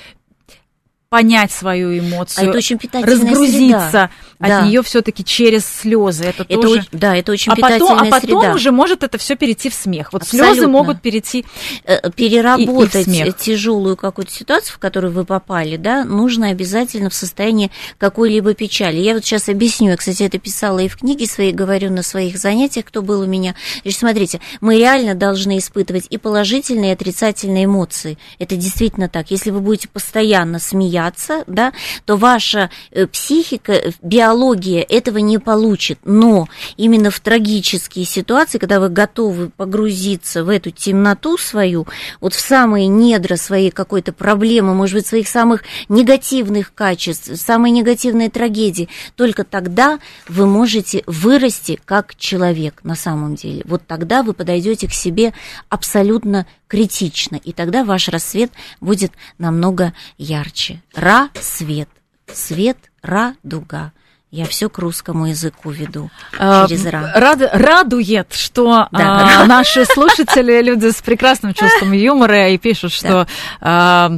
[1.13, 4.11] понять свою эмоцию, а это очень разгрузиться среда.
[4.39, 4.63] от да.
[4.63, 6.25] нее все-таки через слезы.
[6.25, 6.87] Это, это тоже...
[6.91, 8.55] Да, это очень а питательная потом, А потом среда.
[8.55, 10.15] уже может это все перейти в смех.
[10.15, 10.55] Вот Абсолютно.
[10.55, 11.45] слезы могут перейти
[11.85, 17.15] э, переработать и, и тяжелую какую-то ситуацию, в которую вы попали, да, нужно обязательно в
[17.15, 18.97] состоянии какой-либо печали.
[18.97, 22.39] Я вот сейчас объясню, я, кстати, это писала и в книге своей, говорю на своих
[22.39, 23.55] занятиях, кто был у меня.
[23.83, 28.17] Значит, смотрите, мы реально должны испытывать и положительные, и отрицательные эмоции.
[28.39, 29.31] Это действительно так.
[29.31, 31.73] Если вы будете постоянно смеяться, бояться, да,
[32.05, 35.99] то ваша э, психика, э, биология этого не получит.
[36.05, 41.87] Но именно в трагические ситуации, когда вы готовы погрузиться в эту темноту свою,
[42.21, 48.31] вот в самые недра своей какой-то проблемы, может быть, своих самых негативных качеств, самые негативные
[48.31, 53.63] трагедии, только тогда вы можете вырасти как человек на самом деле.
[53.65, 55.33] Вот тогда вы подойдете к себе
[55.69, 60.81] абсолютно критично, и тогда ваш рассвет будет намного ярче.
[60.95, 61.89] Ра– свет,
[62.33, 63.93] свет– радуга.
[64.31, 67.13] Я все к русскому языку веду а, через ра.
[67.15, 73.09] Рад, радует, что да, а, наши слушатели, люди с прекрасным чувством юмора, и пишут, что...
[73.09, 73.27] Да.
[73.61, 74.13] А,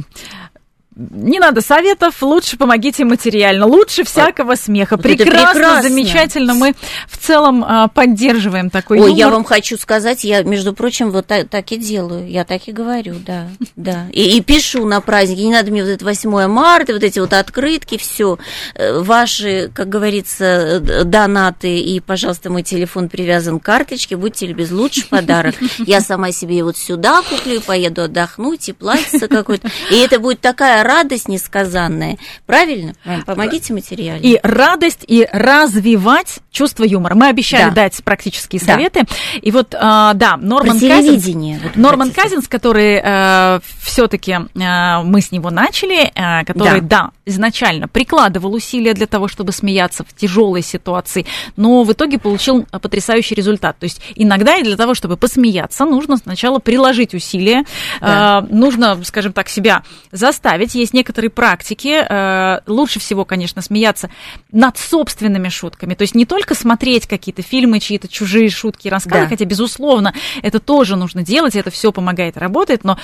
[0.95, 4.95] не надо советов, лучше помогите материально, лучше всякого смеха.
[4.95, 6.53] Вот прекрасно, прекрасно, замечательно.
[6.53, 6.73] Мы
[7.09, 9.17] в целом а, поддерживаем такой Ой, юмор.
[9.17, 12.29] я вам хочу сказать, я, между прочим, вот так, так и делаю.
[12.29, 14.05] Я так и говорю, да, да.
[14.13, 15.41] И, и пишу на праздники.
[15.41, 18.37] Не надо мне вот это 8 марта, вот эти вот открытки, все.
[18.75, 24.15] Э, ваши, как говорится, донаты и, пожалуйста, мой телефон привязан к карточке.
[24.15, 25.55] Будьте любезны, лучший подарок.
[25.79, 29.69] Я сама себе вот сюда куплю, поеду отдохнуть, и платьице какое-то.
[29.91, 32.17] И это будет такая радость несказанная.
[32.45, 32.93] Правильно?
[33.25, 34.21] Помогите материально.
[34.23, 37.15] И радость, и развивать чувство юмора.
[37.15, 37.71] Мы обещали да.
[37.71, 39.01] дать практические советы.
[39.01, 39.39] Да.
[39.41, 41.25] И вот, а, да, Норман Казинс,
[41.63, 47.03] вот Норман Казинс, который э, все-таки э, мы с него начали, э, который, да.
[47.03, 51.25] да, изначально прикладывал усилия для того, чтобы смеяться в тяжелой ситуации,
[51.57, 53.77] но в итоге получил потрясающий результат.
[53.79, 57.65] То есть иногда и для того, чтобы посмеяться, нужно сначала приложить усилия,
[57.99, 58.45] да.
[58.49, 62.05] нужно, скажем так, себя заставить есть некоторые практики.
[62.07, 64.09] Э, лучше всего, конечно, смеяться
[64.51, 65.93] над собственными шутками.
[65.93, 69.29] То есть не только смотреть какие-то фильмы, чьи-то чужие шутки, рассказы, да.
[69.29, 72.97] хотя, безусловно, это тоже нужно делать, это все помогает, работает, но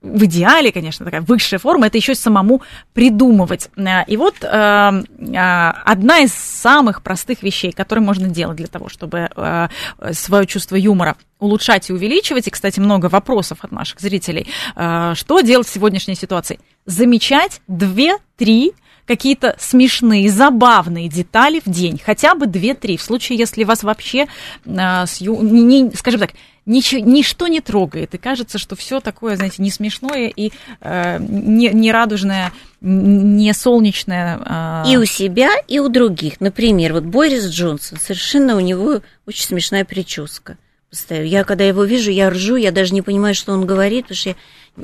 [0.00, 2.62] в идеале, конечно, такая высшая форма, это еще самому
[2.92, 3.70] придумывать.
[3.76, 9.28] Э, и вот э, одна из самых простых вещей, которые можно делать для того, чтобы
[10.12, 15.66] свое чувство юмора улучшать и увеличивать, и, кстати, много вопросов от наших зрителей, что делать
[15.66, 16.58] в сегодняшней ситуации?
[16.88, 18.72] замечать две-три
[19.06, 24.26] какие-то смешные, забавные детали в день, хотя бы две-три, в случае, если вас вообще,
[24.66, 25.40] э, с ю...
[25.40, 26.30] не, не, скажем так,
[26.66, 31.68] ничего, ничто не трогает, и кажется, что все такое, знаете, не смешное и э, не,
[31.68, 34.84] не радужное, не солнечное.
[34.86, 36.40] И у себя, и у других.
[36.40, 40.58] Например, вот Борис Джонсон, совершенно у него очень смешная прическа.
[41.08, 44.30] Я когда его вижу, я ржу, я даже не понимаю, что он говорит, потому что
[44.30, 44.36] я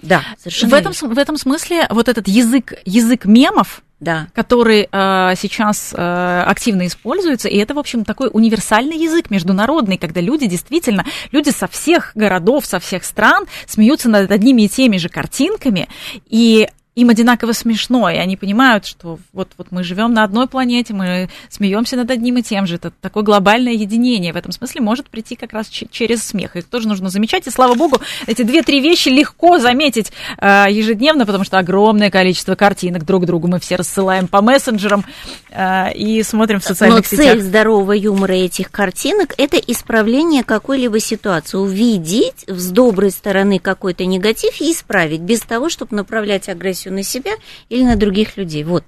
[0.02, 0.70] да, совершенно.
[0.70, 4.28] В этом, в этом смысле вот этот язык, язык мемов, да.
[4.34, 10.20] который э, сейчас э, активно используется, и это, в общем, такой универсальный язык международный, когда
[10.20, 15.08] люди действительно, люди со всех городов, со всех стран смеются над одними и теми же
[15.08, 15.88] картинками,
[16.28, 20.94] и им одинаково смешно, и они понимают, что вот, вот мы живем на одной планете,
[20.94, 22.76] мы смеемся над одним и тем же.
[22.76, 24.32] Это такое глобальное единение.
[24.32, 26.54] В этом смысле может прийти как раз через смех.
[26.54, 27.46] Их тоже нужно замечать.
[27.46, 33.04] И слава богу, эти две-три вещи легко заметить э, ежедневно, потому что огромное количество картинок
[33.04, 35.04] друг другу мы все рассылаем по мессенджерам
[35.50, 37.32] э, и смотрим в социальных Но сетях.
[37.32, 41.56] цель здорового юмора этих картинок– это исправление какой-либо ситуации.
[41.56, 47.02] Увидеть с доброй стороны какой-то негатив и исправить, без того, чтобы направлять агрессию агрессию на
[47.02, 47.32] себя
[47.68, 48.64] или на других людей.
[48.64, 48.84] Вот,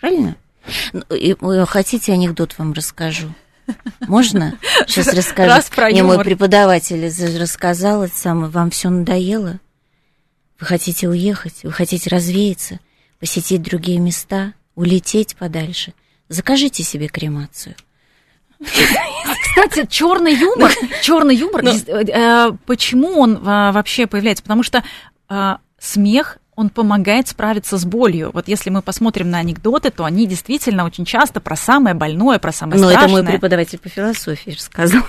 [0.00, 0.36] правильно?
[0.92, 1.34] Ну, и,
[1.66, 3.32] хотите анекдот вам расскажу?
[4.00, 4.58] Можно?
[4.86, 5.48] Сейчас расскажу.
[5.48, 7.06] Раз про Мне мой преподаватель
[7.38, 8.50] рассказал это самое.
[8.50, 9.60] Вам все надоело?
[10.58, 11.62] Вы хотите уехать?
[11.62, 12.80] Вы хотите развеяться?
[13.18, 14.54] Посетить другие места?
[14.74, 15.94] Улететь подальше?
[16.28, 17.74] Закажите себе кремацию.
[18.62, 20.70] Кстати, черный юмор,
[21.02, 21.62] черный юмор.
[21.62, 21.72] Ну.
[21.72, 24.42] э, почему он э, вообще появляется?
[24.42, 24.84] Потому что
[25.28, 28.30] э, смех он помогает справиться с болью.
[28.34, 32.52] Вот если мы посмотрим на анекдоты, то они действительно очень часто про самое больное, про
[32.52, 33.08] самое Но страшное.
[33.08, 35.02] Но это мой преподаватель по философии сказал.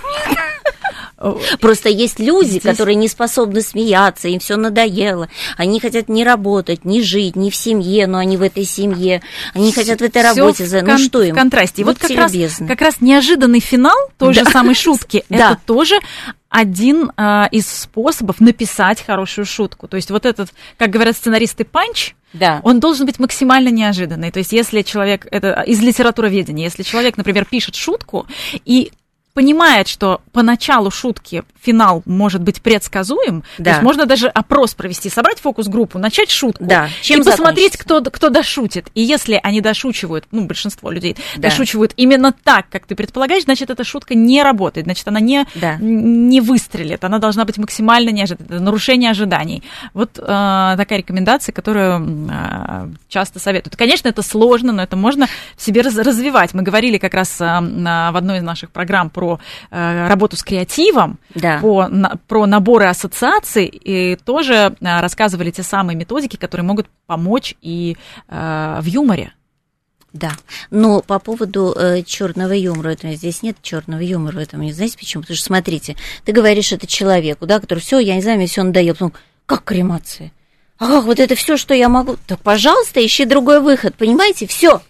[1.60, 2.62] Просто есть люди, Здесь...
[2.62, 5.28] которые не способны смеяться, им все надоело.
[5.56, 9.22] Они хотят не работать, не жить, не в семье, но они в этой семье.
[9.54, 10.64] Они хотят в этой работе.
[10.64, 11.34] В ну что им?
[11.34, 11.84] В контрасте.
[11.84, 12.32] вот как раз,
[12.66, 14.44] как раз неожиданный финал той да.
[14.44, 16.00] же самой шутки, это тоже
[16.52, 19.88] один э, из способов написать хорошую шутку.
[19.88, 22.60] То есть вот этот, как говорят сценаристы, панч, да.
[22.62, 24.30] он должен быть максимально неожиданный.
[24.30, 28.26] То есть если человек, это из литературоведения, если человек, например, пишет шутку,
[28.66, 28.92] и
[29.34, 33.64] понимает, что поначалу шутки финал может быть предсказуем, да.
[33.64, 36.88] то есть можно даже опрос провести, собрать фокус-группу, начать шутку да.
[37.02, 38.88] Чем и посмотреть, кто, кто дошутит.
[38.94, 41.48] И если они дошучивают, ну, большинство людей да.
[41.48, 45.76] дошучивают именно так, как ты предполагаешь, значит, эта шутка не работает, значит, она не, да.
[45.80, 49.62] не выстрелит, она должна быть максимально неожиданной, это нарушение ожиданий.
[49.94, 53.76] Вот э, такая рекомендация, которую э, часто советуют.
[53.76, 56.54] Конечно, это сложно, но это можно в себе раз, развивать.
[56.54, 59.38] Мы говорили как раз э, в одной из наших программ про про
[59.70, 61.60] э, работу с креативом, да.
[61.60, 67.54] по, на, про наборы ассоциаций, и тоже э, рассказывали те самые методики, которые могут помочь
[67.62, 67.96] и
[68.28, 69.32] э, в юморе.
[70.12, 70.32] Да,
[70.70, 74.98] но по поводу э, черного юмора, это, здесь нет черного юмора в этом, не знаете
[74.98, 75.22] почему?
[75.22, 78.64] Потому что, смотрите, ты говоришь это человеку, да, который все, я не знаю, мне все
[78.64, 79.12] надоело, потом,
[79.46, 80.32] как кремация?
[80.80, 82.16] Ах, вот это все, что я могу.
[82.26, 84.82] Так, пожалуйста, ищи другой выход, понимаете, все.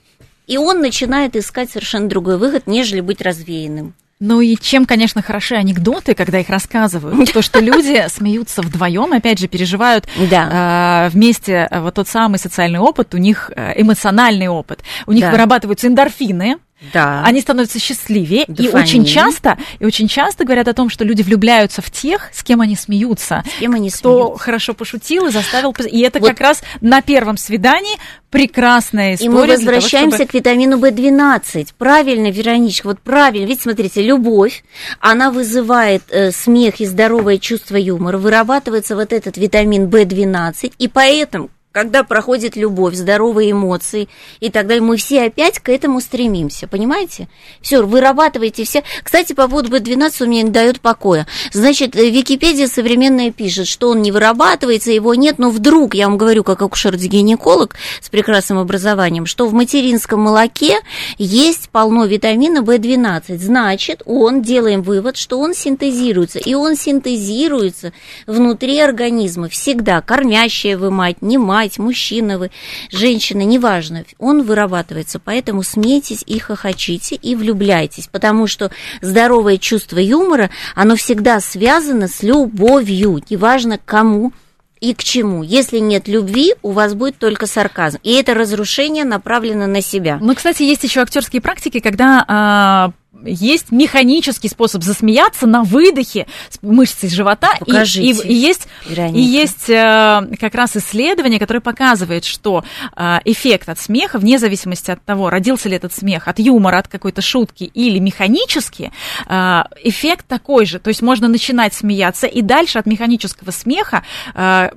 [0.47, 3.95] И он начинает искать совершенно другой выход, нежели быть развеянным.
[4.25, 9.41] Ну и чем, конечно, хороши анекдоты, когда их рассказывают, то, что люди смеются вдвоем, опять
[9.41, 11.07] же, переживают да.
[11.07, 15.33] э, вместе вот тот самый социальный опыт, у них э, эмоциональный опыт, у них да.
[15.33, 16.59] вырабатываются эндорфины,
[16.93, 17.22] да.
[17.24, 18.45] они становятся счастливее.
[18.49, 18.70] Дофамин.
[18.70, 22.43] И очень часто, и очень часто говорят о том, что люди влюбляются в тех, с
[22.43, 23.43] кем они смеются.
[23.57, 24.45] С кем они кто смеются.
[24.45, 25.74] хорошо пошутил и заставил.
[25.91, 26.30] И это вот.
[26.30, 27.97] как раз на первом свидании
[28.30, 29.30] прекрасная история.
[29.30, 30.30] И мы возвращаемся того, чтобы...
[30.30, 31.68] к витамину В12.
[31.78, 33.47] Правильно, Вероничка, вот правильно.
[33.47, 34.64] Ведь смотрите, любовь,
[35.01, 41.51] она вызывает э, смех и здоровое чувство юмора, вырабатывается вот этот витамин В12, и поэтому
[41.73, 44.09] когда проходит любовь, здоровые эмоции,
[44.41, 47.29] и тогда мы все опять к этому стремимся, понимаете?
[47.61, 48.83] Все, вырабатываете все.
[49.03, 51.27] Кстати, по поводу B12 у меня не дает покоя.
[51.53, 56.18] Значит, э, Википедия современная пишет, что он не вырабатывается, его нет, но вдруг, я вам
[56.18, 60.79] говорю, как акушер-гинеколог с прекрасным образованием, что в материнском молоке
[61.16, 63.39] есть полно витамина B12.
[63.39, 67.93] Значит, он, делаем вывод, что он синтезируется, и он синтезируется
[68.27, 72.51] внутри организма всегда, кормящая вы мать, не мать, мать, мужчина вы,
[72.91, 75.21] женщина, неважно, он вырабатывается.
[75.21, 82.23] Поэтому смейтесь и хохочите, и влюбляйтесь, потому что здоровое чувство юмора, оно всегда связано с
[82.23, 84.33] любовью, неважно кому
[84.81, 85.45] и к чему.
[85.45, 87.99] Если нет любви, у вас будет только сарказм.
[88.03, 90.19] И это разрушение направлено на себя.
[90.21, 92.93] Ну, кстати, есть еще актерские практики, когда а,
[93.25, 97.51] есть механический способ засмеяться на выдохе с мышцей живота.
[97.61, 102.64] Покажите, и, и, и есть, и есть э, как раз исследование, которое показывает, что
[102.97, 106.89] э, эффект от смеха, вне зависимости от того, родился ли этот смех от юмора, от
[106.89, 108.93] какой-то шутки или механически,
[109.29, 110.79] э, эффект такой же.
[110.79, 114.03] То есть можно начинать смеяться, и дальше от механического смеха
[114.35, 114.70] э,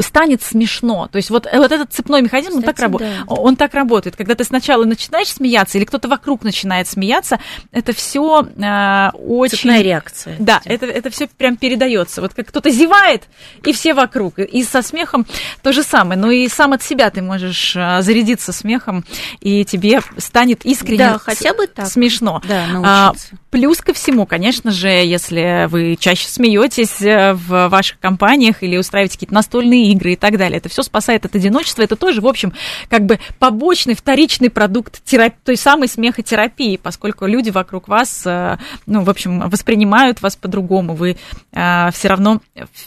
[0.00, 1.08] станет смешно.
[1.10, 3.24] То есть вот, вот этот цепной механизм, Кстати, он, так рабо- да.
[3.26, 4.16] он так работает.
[4.16, 7.40] Когда ты сначала начинаешь смеяться, или кто-то вокруг начинает смеяться,
[7.72, 9.56] это все э, очень...
[9.56, 10.36] Цепная реакция.
[10.38, 12.20] Да, это, это все прям передается.
[12.20, 13.24] Вот как кто-то зевает,
[13.64, 14.38] и все вокруг.
[14.38, 15.26] И со смехом
[15.62, 16.18] то же самое.
[16.20, 19.04] Но и сам от себя ты можешь э, зарядиться смехом,
[19.40, 21.86] и тебе станет искренне да, хотя бы так.
[21.86, 22.40] смешно.
[22.46, 23.30] Да, научиться.
[23.32, 28.76] А, плюс ко всему, конечно же, если вы чаще смеетесь э, в ваших компаниях или
[28.76, 30.58] устраиваете какие-то настольные настольные игры и так далее.
[30.58, 31.82] Это все спасает от одиночества.
[31.82, 32.52] Это тоже, в общем,
[32.88, 39.02] как бы побочный, вторичный продукт терапии, той самой смехотерапии, поскольку люди вокруг вас, э, ну,
[39.02, 40.94] в общем, воспринимают вас по-другому.
[40.94, 41.16] Вы
[41.52, 42.40] э, все равно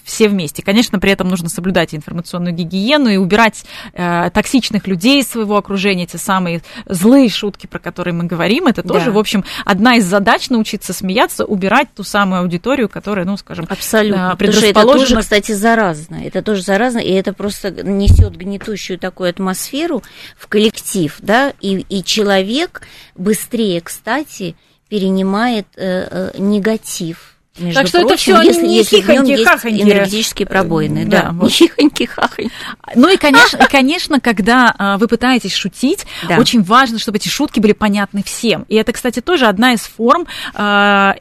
[0.03, 0.63] все вместе.
[0.63, 6.05] Конечно, при этом нужно соблюдать информационную гигиену и убирать э, токсичных людей из своего окружения,
[6.05, 8.67] те самые злые шутки, про которые мы говорим.
[8.67, 9.11] Это тоже, да.
[9.11, 14.36] в общем, одна из задач научиться смеяться, убирать ту самую аудиторию, которая, ну, скажем, Абсолютно.
[14.38, 14.73] предрасположена.
[14.73, 16.15] Потому что это тоже, кстати, заразно.
[16.23, 20.03] Это тоже заразно заразно, и это просто несет гнетущую такую атмосферу
[20.38, 22.82] в коллектив, да, и, и человек
[23.15, 24.55] быстрее, кстати,
[24.89, 29.82] перенимает э, э, негатив между так что прочим, это все если, не если хихоньки, хахоньки.
[29.82, 31.43] энергетические пробоины, да, да вот.
[31.43, 32.51] не хихоньки, хахоньки.
[32.95, 36.38] Ну и, конечно, конечно когда а, вы пытаетесь шутить, да.
[36.38, 38.65] очень важно, чтобы эти шутки были понятны всем.
[38.67, 41.15] И это, кстати, тоже одна из форм а,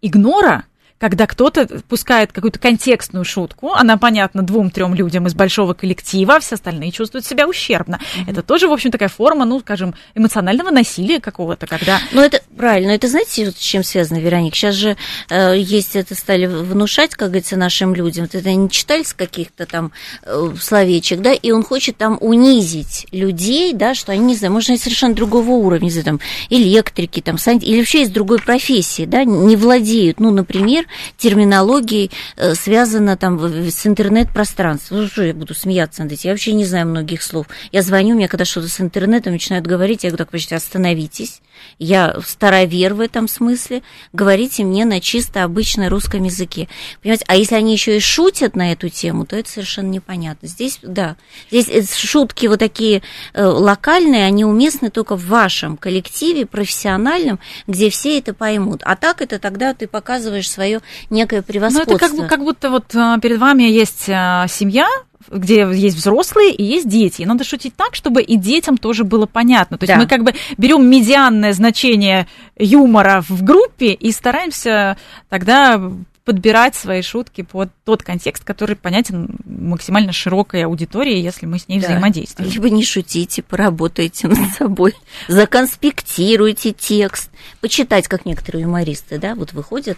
[0.00, 0.64] игнора,
[0.98, 6.56] когда кто-то пускает какую-то контекстную шутку, она понятна двум-трем людям из большого коллектива, а все
[6.56, 7.98] остальные чувствуют себя ущербно.
[7.98, 8.30] Mm-hmm.
[8.30, 12.00] Это тоже, в общем, такая форма, ну, скажем, эмоционального насилия какого-то, когда...
[12.12, 12.90] Ну, это правильно.
[12.90, 14.54] Это знаете, с чем связано, Вероник?
[14.54, 14.96] Сейчас же
[15.30, 18.24] э, есть это стали внушать, как говорится, нашим людям.
[18.24, 19.92] Вот это не читали с каких-то там
[20.24, 24.70] э, словечек, да, и он хочет там унизить людей, да, что они, не знаю, может,
[24.70, 26.20] они совершенно другого уровня, не знаю, там,
[26.50, 27.58] электрики, там, сан...
[27.58, 33.86] или вообще из другой профессии, да, не владеют, ну, например, терминологией э, связана там с
[33.86, 35.02] интернет-пространством.
[35.02, 36.28] Ну, что я буду смеяться над этим?
[36.28, 37.46] Я вообще не знаю многих слов.
[37.72, 41.40] Я звоню, мне когда что-то с интернетом начинают говорить, я говорю, так, почти остановитесь.
[41.78, 43.82] Я старовер в этом смысле.
[44.12, 46.68] Говорите мне на чисто обычном русском языке.
[47.02, 47.24] Понимаете?
[47.28, 50.48] А если они еще и шутят на эту тему, то это совершенно непонятно.
[50.48, 51.16] Здесь, да,
[51.50, 53.02] здесь э, шутки вот такие
[53.34, 58.80] э, локальные, они уместны только в вашем коллективе, профессиональном, где все это поймут.
[58.84, 60.77] А так это тогда ты показываешь свое
[61.10, 61.90] некое превосходство.
[61.90, 64.88] Ну, это как, как будто вот а, перед вами есть а, семья,
[65.30, 67.22] где есть взрослые и есть дети.
[67.22, 69.78] И надо шутить так, чтобы и детям тоже было понятно.
[69.78, 70.00] То есть да.
[70.00, 72.26] мы как бы берем медианное значение
[72.58, 74.96] юмора в группе и стараемся
[75.28, 75.80] тогда
[76.28, 81.80] подбирать свои шутки под тот контекст, который понятен максимально широкой аудитории, если мы с ней
[81.80, 81.86] да.
[81.86, 82.50] взаимодействуем.
[82.50, 84.94] Либо не шутите, поработайте над собой,
[85.28, 87.30] законспектируйте текст,
[87.62, 89.96] почитать, как некоторые юмористы, да, вот выходят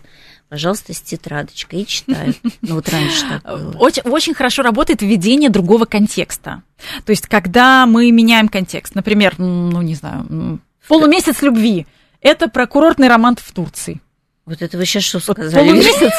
[0.51, 2.36] пожалуйста, с тетрадочкой и читают.
[2.61, 3.76] Ну вот раньше так было.
[3.78, 6.62] Очень, очень хорошо работает введение другого контекста.
[7.07, 11.86] То есть, когда мы меняем контекст, например, ну не знаю, полумесяц любви,
[12.20, 14.03] это про курортный роман в Турции.
[14.44, 15.68] Вот это вы сейчас что сказали?
[15.68, 16.12] Полумесяц,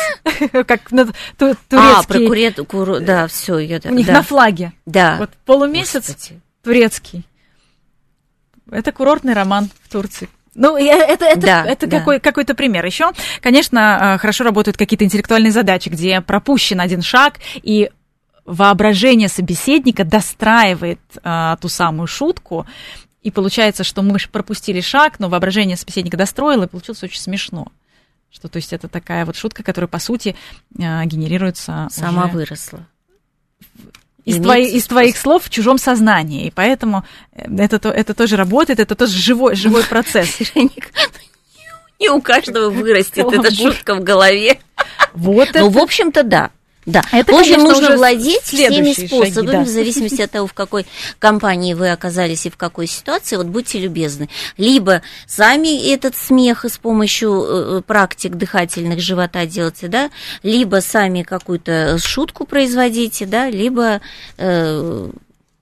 [0.65, 1.57] как турецкий.
[1.71, 4.71] А, про курет, куру, да, все, я У них на флаге.
[4.86, 5.17] Да.
[5.19, 6.32] Вот полумесяц
[6.63, 7.25] турецкий.
[8.71, 10.29] Это курортный роман в Турции.
[10.54, 11.99] Ну, это, это, да, это да.
[11.99, 12.86] Какой, какой-то пример.
[12.86, 17.89] Еще, конечно, а, хорошо работают какие-то интеллектуальные задачи, где пропущен один шаг, и
[18.45, 22.66] воображение собеседника достраивает а, ту самую шутку,
[23.22, 27.68] и получается, что мы пропустили шаг, но воображение собеседника достроило, и получилось очень смешно.
[28.30, 30.36] Что, то есть, это такая вот шутка, которая, по сути,
[30.78, 32.34] а, генерируется Сама уже...
[32.34, 32.86] выросла
[34.26, 36.47] из, твои, из твоих слов в чужом сознании.
[36.47, 37.03] И поэтому
[37.34, 40.39] э, это, это тоже работает, это тоже живой, живой процесс.
[41.99, 44.59] Не у каждого вырастет эта шутка в голове.
[45.13, 46.51] Вот ну, в общем-то, да.
[46.86, 49.63] Да, это, в общем, нужно владеть всеми способами, шаги, да.
[49.63, 50.88] в зависимости от того, в какой
[51.19, 53.36] компании вы оказались и в какой ситуации.
[53.36, 54.29] Вот будьте любезны.
[54.57, 60.09] Либо сами этот смех с помощью э, э, практик дыхательных живота делайте, да,
[60.41, 64.01] либо сами какую-то шутку производите, да, либо
[64.38, 65.09] э,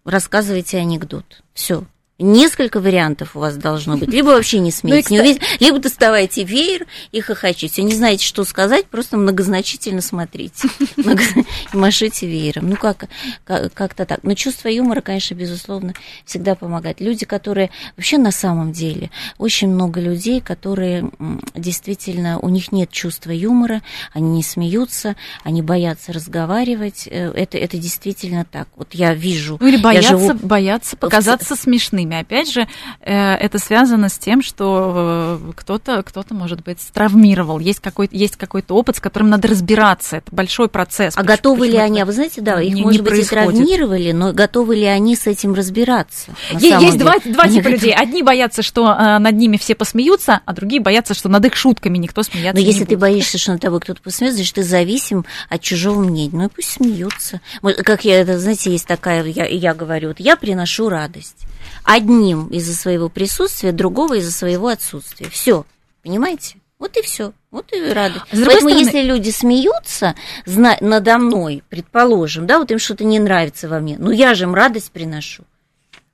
[0.05, 1.25] рассказывайте анекдот.
[1.53, 1.83] Все.
[2.19, 4.09] Несколько вариантов у вас должно быть.
[4.09, 7.81] Либо вообще не смейтесь, ну, не увидите, либо доставайте веер и хохочите.
[7.81, 10.67] Не знаете, что сказать, просто многозначительно смотрите.
[10.97, 12.69] И машите веером.
[12.69, 13.05] Ну, как,
[13.45, 14.19] как-то так.
[14.23, 15.93] Но чувство юмора, конечно, безусловно,
[16.25, 16.99] всегда помогает.
[16.99, 17.69] Люди, которые...
[17.95, 21.09] Вообще, на самом деле, очень много людей, которые
[21.55, 22.37] действительно...
[22.39, 23.81] У них нет чувства юмора,
[24.13, 27.07] они не смеются, они боятся разговаривать.
[27.07, 28.67] Э, это, это действительно так.
[28.75, 29.57] Вот я вижу...
[29.61, 30.33] Ну, или боятся, живу...
[30.33, 32.21] боятся показаться смешными время.
[32.21, 32.67] Опять же,
[33.01, 37.59] э, это связано с тем, что э, кто-то, кто-то может быть, травмировал.
[37.59, 40.17] Есть какой-то, есть какой-то опыт, с которым надо разбираться.
[40.17, 41.13] Это большой процесс.
[41.15, 43.53] А почему, готовы ли они, а вы знаете, да, их, не, может не быть, происходит.
[43.53, 46.31] и травмировали, но готовы ли они с этим разбираться?
[46.51, 47.93] Есть, есть два, два типа людей.
[47.93, 51.97] Одни боятся, что э, над ними все посмеются, а другие боятся, что над их шутками
[51.97, 52.89] никто смеяться но не если будет.
[52.89, 56.31] ты боишься, что над тобой кто-то посмеется, значит, ты зависим от чужого мнения.
[56.33, 57.41] Ну и пусть смеются.
[57.83, 61.45] Как я, это, знаете, есть такая, я, я говорю, вот я приношу радость
[61.83, 65.29] одним из-за своего присутствия, другого из-за своего отсутствия.
[65.29, 65.65] Все,
[66.03, 66.57] понимаете?
[66.79, 67.33] Вот и все.
[67.51, 68.21] Вот и рады.
[68.31, 68.77] Поэтому, стороны...
[68.79, 70.15] если люди смеются
[70.45, 74.45] зна- надо мной, предположим, да, вот им что-то не нравится во мне, ну я же
[74.45, 75.43] им радость приношу.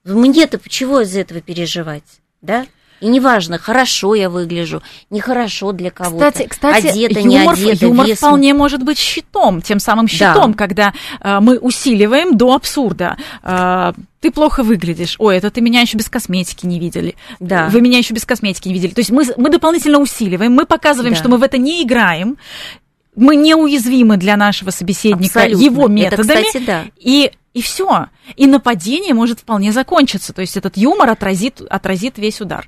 [0.03, 2.03] Мне-то чего из этого переживать,
[2.41, 2.65] да?
[3.05, 4.81] И неважно, хорошо я выгляжу,
[5.11, 6.31] нехорошо для кого-то.
[6.31, 8.17] Кстати, кстати одета, юмор, не одета, юмор вес...
[8.17, 10.57] вполне может быть щитом, тем самым щитом, да.
[10.57, 13.15] когда э, мы усиливаем до абсурда.
[13.43, 15.17] Э, ты плохо выглядишь.
[15.19, 17.13] Ой, это ты меня еще без косметики не видели.
[17.39, 17.69] Да.
[17.69, 18.95] Вы меня еще без косметики не видели.
[18.95, 21.19] То есть мы, мы дополнительно усиливаем, мы показываем, да.
[21.19, 22.37] что мы в это не играем.
[23.15, 25.63] Мы неуязвимы для нашего собеседника Абсолютно.
[25.63, 26.39] его методами.
[26.39, 26.85] Это, кстати, да.
[26.97, 28.07] И и все.
[28.35, 30.33] И нападение может вполне закончиться.
[30.33, 32.67] То есть этот юмор отразит, отразит весь удар.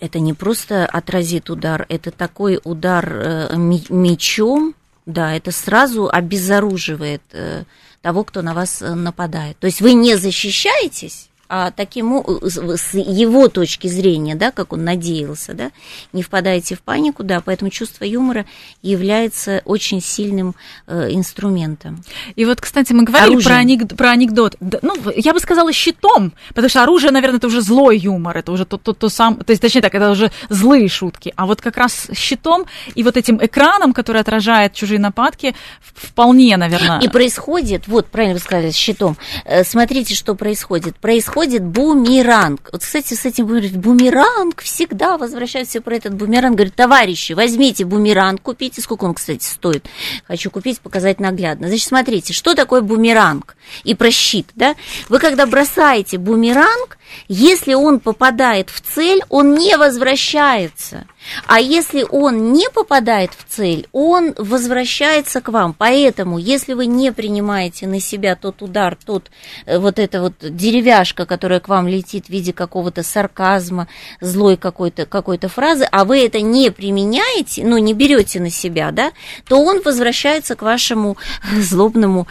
[0.00, 4.74] Это не просто отразит удар, это такой удар э, мечом,
[5.06, 7.64] да, это сразу обезоруживает э,
[8.02, 9.58] того, кто на вас э, нападает.
[9.58, 15.54] То есть вы не защищаетесь, а таким, с его точки зрения, да, как он надеялся,
[15.54, 15.70] да,
[16.12, 18.44] не впадаете в панику, да, поэтому чувство юмора
[18.82, 20.54] является очень сильным
[20.86, 22.04] э, инструментом.
[22.36, 26.68] И вот, кстати, мы говорили про, анекд, про анекдот, ну, я бы сказала щитом, потому
[26.68, 29.62] что оружие, наверное, это уже злой юмор, это уже то, то, то сам, то есть,
[29.62, 33.94] точнее так, это уже злые шутки, а вот как раз щитом и вот этим экраном,
[33.94, 37.00] который отражает чужие нападки, вполне, наверное.
[37.00, 42.68] И происходит, вот, правильно вы сказали, щитом, э, смотрите, что происходит, происходит происходит бумеранг.
[42.72, 46.56] Вот, кстати, с этим бумеранг всегда возвращают все про этот бумеранг.
[46.56, 48.80] Говорят, товарищи, возьмите бумеранг, купите.
[48.80, 49.86] Сколько он, кстати, стоит?
[50.26, 51.68] Хочу купить, показать наглядно.
[51.68, 53.56] Значит, смотрите, что такое бумеранг?
[53.84, 54.74] И про щит, да?
[55.08, 61.06] Вы когда бросаете бумеранг, если он попадает в цель, он не возвращается.
[61.46, 65.74] А если он не попадает в цель, он возвращается к вам.
[65.76, 69.30] Поэтому, если вы не принимаете на себя тот удар, тот
[69.66, 73.88] э, вот эта вот деревяшка, которая к вам летит в виде какого-то сарказма,
[74.20, 79.12] злой какой-то какой фразы, а вы это не применяете, ну, не берете на себя, да,
[79.46, 81.16] то он возвращается к вашему
[81.56, 82.26] злобному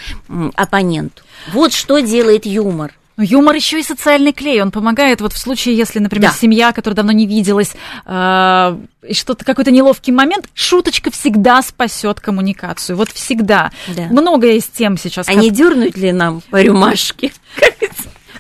[0.56, 1.24] оппоненту.
[1.54, 2.94] Вот что делает юмор.
[3.18, 4.62] Но юмор еще и социальный клей.
[4.62, 6.38] Он помогает вот в случае, если, например, да.
[6.38, 7.74] семья, которая давно не виделась,
[8.06, 8.78] э,
[9.12, 12.96] что-то какой-то неловкий момент, шуточка всегда спасет коммуникацию.
[12.96, 13.72] Вот всегда.
[13.88, 14.04] Да.
[14.12, 15.28] Много есть тем сейчас.
[15.28, 15.42] А как...
[15.42, 17.32] не дернуть ли нам по рюмашке?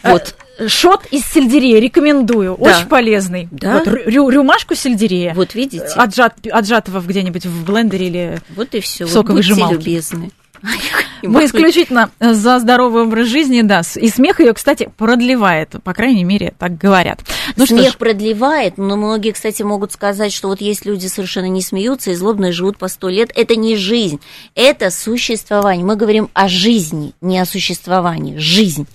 [0.04, 0.36] Вот.
[0.68, 2.78] Шот из сельдерея рекомендую, да.
[2.78, 3.48] очень полезный.
[3.52, 3.80] Да.
[3.80, 5.34] Вот, рю, рюмашку сельдерея.
[5.34, 5.86] Вот видите.
[5.96, 9.06] Отжат, отжатого где-нибудь в блендере или вот и все.
[9.06, 10.32] вот будьте любезны.
[11.24, 13.82] Мы исключительно за здоровый образ жизни, да.
[13.95, 17.22] И смех ее, кстати, продлевает, по крайней мере, так говорят.
[17.55, 22.12] Ну, смех продлевает, но многие, кстати, могут сказать, что вот есть люди совершенно не смеются
[22.12, 23.32] и злобно живут по сто лет.
[23.36, 24.20] Это не жизнь,
[24.55, 25.86] это существование.
[25.86, 28.38] Мы говорим о жизни, не о существовании.
[28.38, 28.88] Жизнь.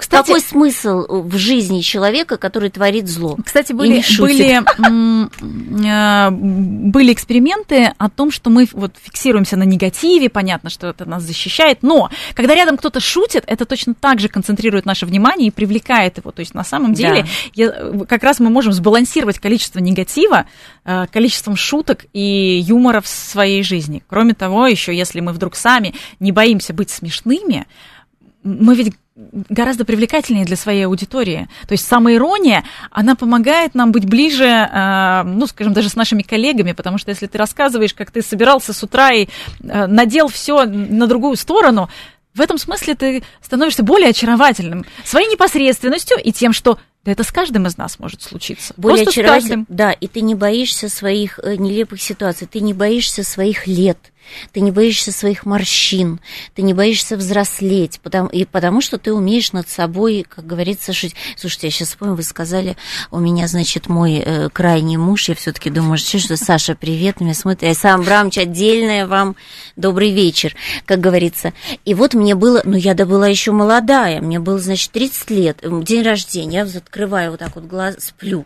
[0.00, 3.36] Кстати, Какой смысл в жизни человека, который творит зло?
[3.44, 4.62] Кстати, были, были,
[5.86, 11.22] э, были эксперименты о том, что мы вот фиксируемся на негативе, понятно, что это нас
[11.22, 16.16] защищает, но когда рядом кто-то шутит, это точно так же концентрирует наше внимание и привлекает
[16.16, 16.30] его.
[16.30, 17.28] То есть на самом деле да.
[17.52, 17.70] я,
[18.08, 20.46] как раз мы можем сбалансировать количество негатива
[20.86, 24.02] э, количеством шуток и юмора в своей жизни.
[24.08, 27.66] Кроме того, еще если мы вдруг сами не боимся быть смешными,
[28.42, 31.48] мы ведь гораздо привлекательнее для своей аудитории.
[31.68, 36.72] То есть самоирония, она помогает нам быть ближе, э, ну, скажем, даже с нашими коллегами,
[36.72, 39.26] потому что если ты рассказываешь, как ты собирался с утра и
[39.62, 41.90] э, надел все на другую сторону,
[42.34, 47.32] в этом смысле ты становишься более очаровательным своей непосредственностью и тем, что да это с
[47.32, 48.74] каждым из нас может случиться.
[48.76, 49.66] Более очаровательным.
[49.70, 53.98] Да, и ты не боишься своих э, нелепых ситуаций, ты не боишься своих лет,
[54.52, 56.20] ты не боишься своих морщин,
[56.54, 61.14] ты не боишься взрослеть, потому, и потому что ты умеешь над собой, как говорится, шить.
[61.36, 62.76] Слушайте, я сейчас вспомню, вы сказали,
[63.10, 67.76] у меня, значит, мой э, крайний муж, я все-таки думаю, что, Саша, привет, меня смотрит,
[67.76, 69.36] Сам Брамович, отдельное вам
[69.76, 70.54] добрый вечер,
[70.86, 71.52] как говорится.
[71.84, 75.58] И вот мне было, ну я да была еще молодая, мне было, значит, 30 лет,
[75.84, 78.44] день рождения, я открываю вот так вот глаз, сплю,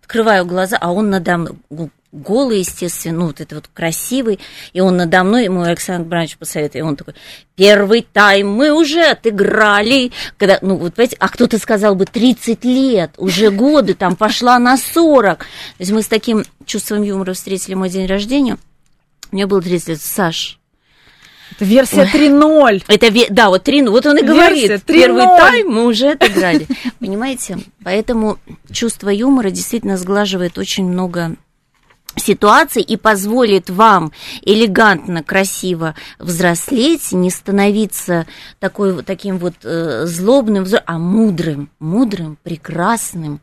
[0.00, 4.40] открываю глаза, а он надо мной, голый, естественно, ну, вот это вот красивый,
[4.72, 7.14] и он надо мной, ему Александр Бранч посоветовал, и он такой,
[7.54, 13.12] первый тайм мы уже отыграли, когда, ну, вот, понимаете, а кто-то сказал бы 30 лет,
[13.18, 15.44] уже годы, там, пошла на 40, то
[15.78, 18.58] есть мы с таким чувством юмора встретили мой день рождения,
[19.30, 20.58] мне было 30 лет, Саш,
[21.56, 22.84] это версия 3.0.
[22.86, 23.90] Это, да, вот 3.0.
[23.90, 24.84] Вот он и говорит.
[24.84, 26.66] Первый тайм мы уже отыграли.
[27.00, 27.58] Понимаете?
[27.82, 28.38] Поэтому
[28.70, 31.36] чувство юмора действительно сглаживает очень много
[32.18, 34.12] ситуаций и позволит вам
[34.42, 38.26] элегантно, красиво взрослеть, не становиться
[38.58, 43.40] такой, таким вот э, злобным, а мудрым, мудрым, прекрасным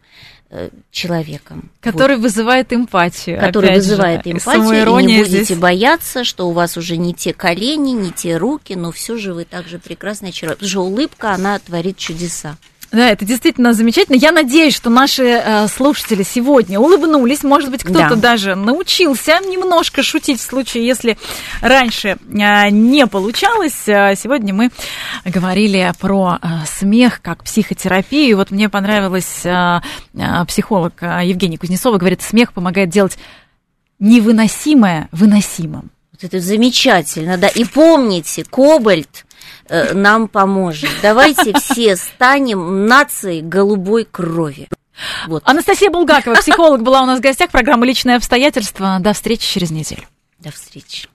[0.50, 1.72] э, человеком.
[1.82, 2.24] Который вот.
[2.24, 3.40] вызывает эмпатию.
[3.40, 4.32] Который вызывает же.
[4.32, 5.58] эмпатию, и не будете здесь...
[5.58, 9.46] бояться, что у вас уже не те колени, не те руки, но все же вы
[9.46, 10.60] также прекрасный человек.
[10.60, 12.58] Потому что улыбка, она творит чудеса.
[12.92, 14.16] Да, это действительно замечательно.
[14.16, 17.44] Я надеюсь, что наши э, слушатели сегодня улыбнулись.
[17.44, 18.16] Может быть, кто-то да.
[18.16, 21.18] даже научился немножко шутить в случае, если
[21.62, 23.88] раньше э, не получалось.
[23.88, 24.72] Э, сегодня мы
[25.26, 28.30] говорили про э, смех как психотерапию.
[28.30, 29.82] И вот мне понравилась э,
[30.14, 31.98] э, психолог э, Евгения Кузнецова.
[31.98, 33.18] Говорит, смех помогает делать
[34.00, 35.92] невыносимое выносимым.
[36.12, 37.48] Вот это замечательно, да.
[37.48, 39.25] И помните, кобальт
[39.68, 40.90] Э, нам поможет.
[41.02, 44.68] Давайте все станем нацией голубой крови.
[45.28, 45.44] Вот.
[45.46, 47.52] Анастасия Булгакова, психолог, была у нас в гостях.
[47.52, 48.98] Программа «Личные обстоятельства».
[49.00, 50.04] До встречи через неделю.
[50.40, 51.08] До встречи.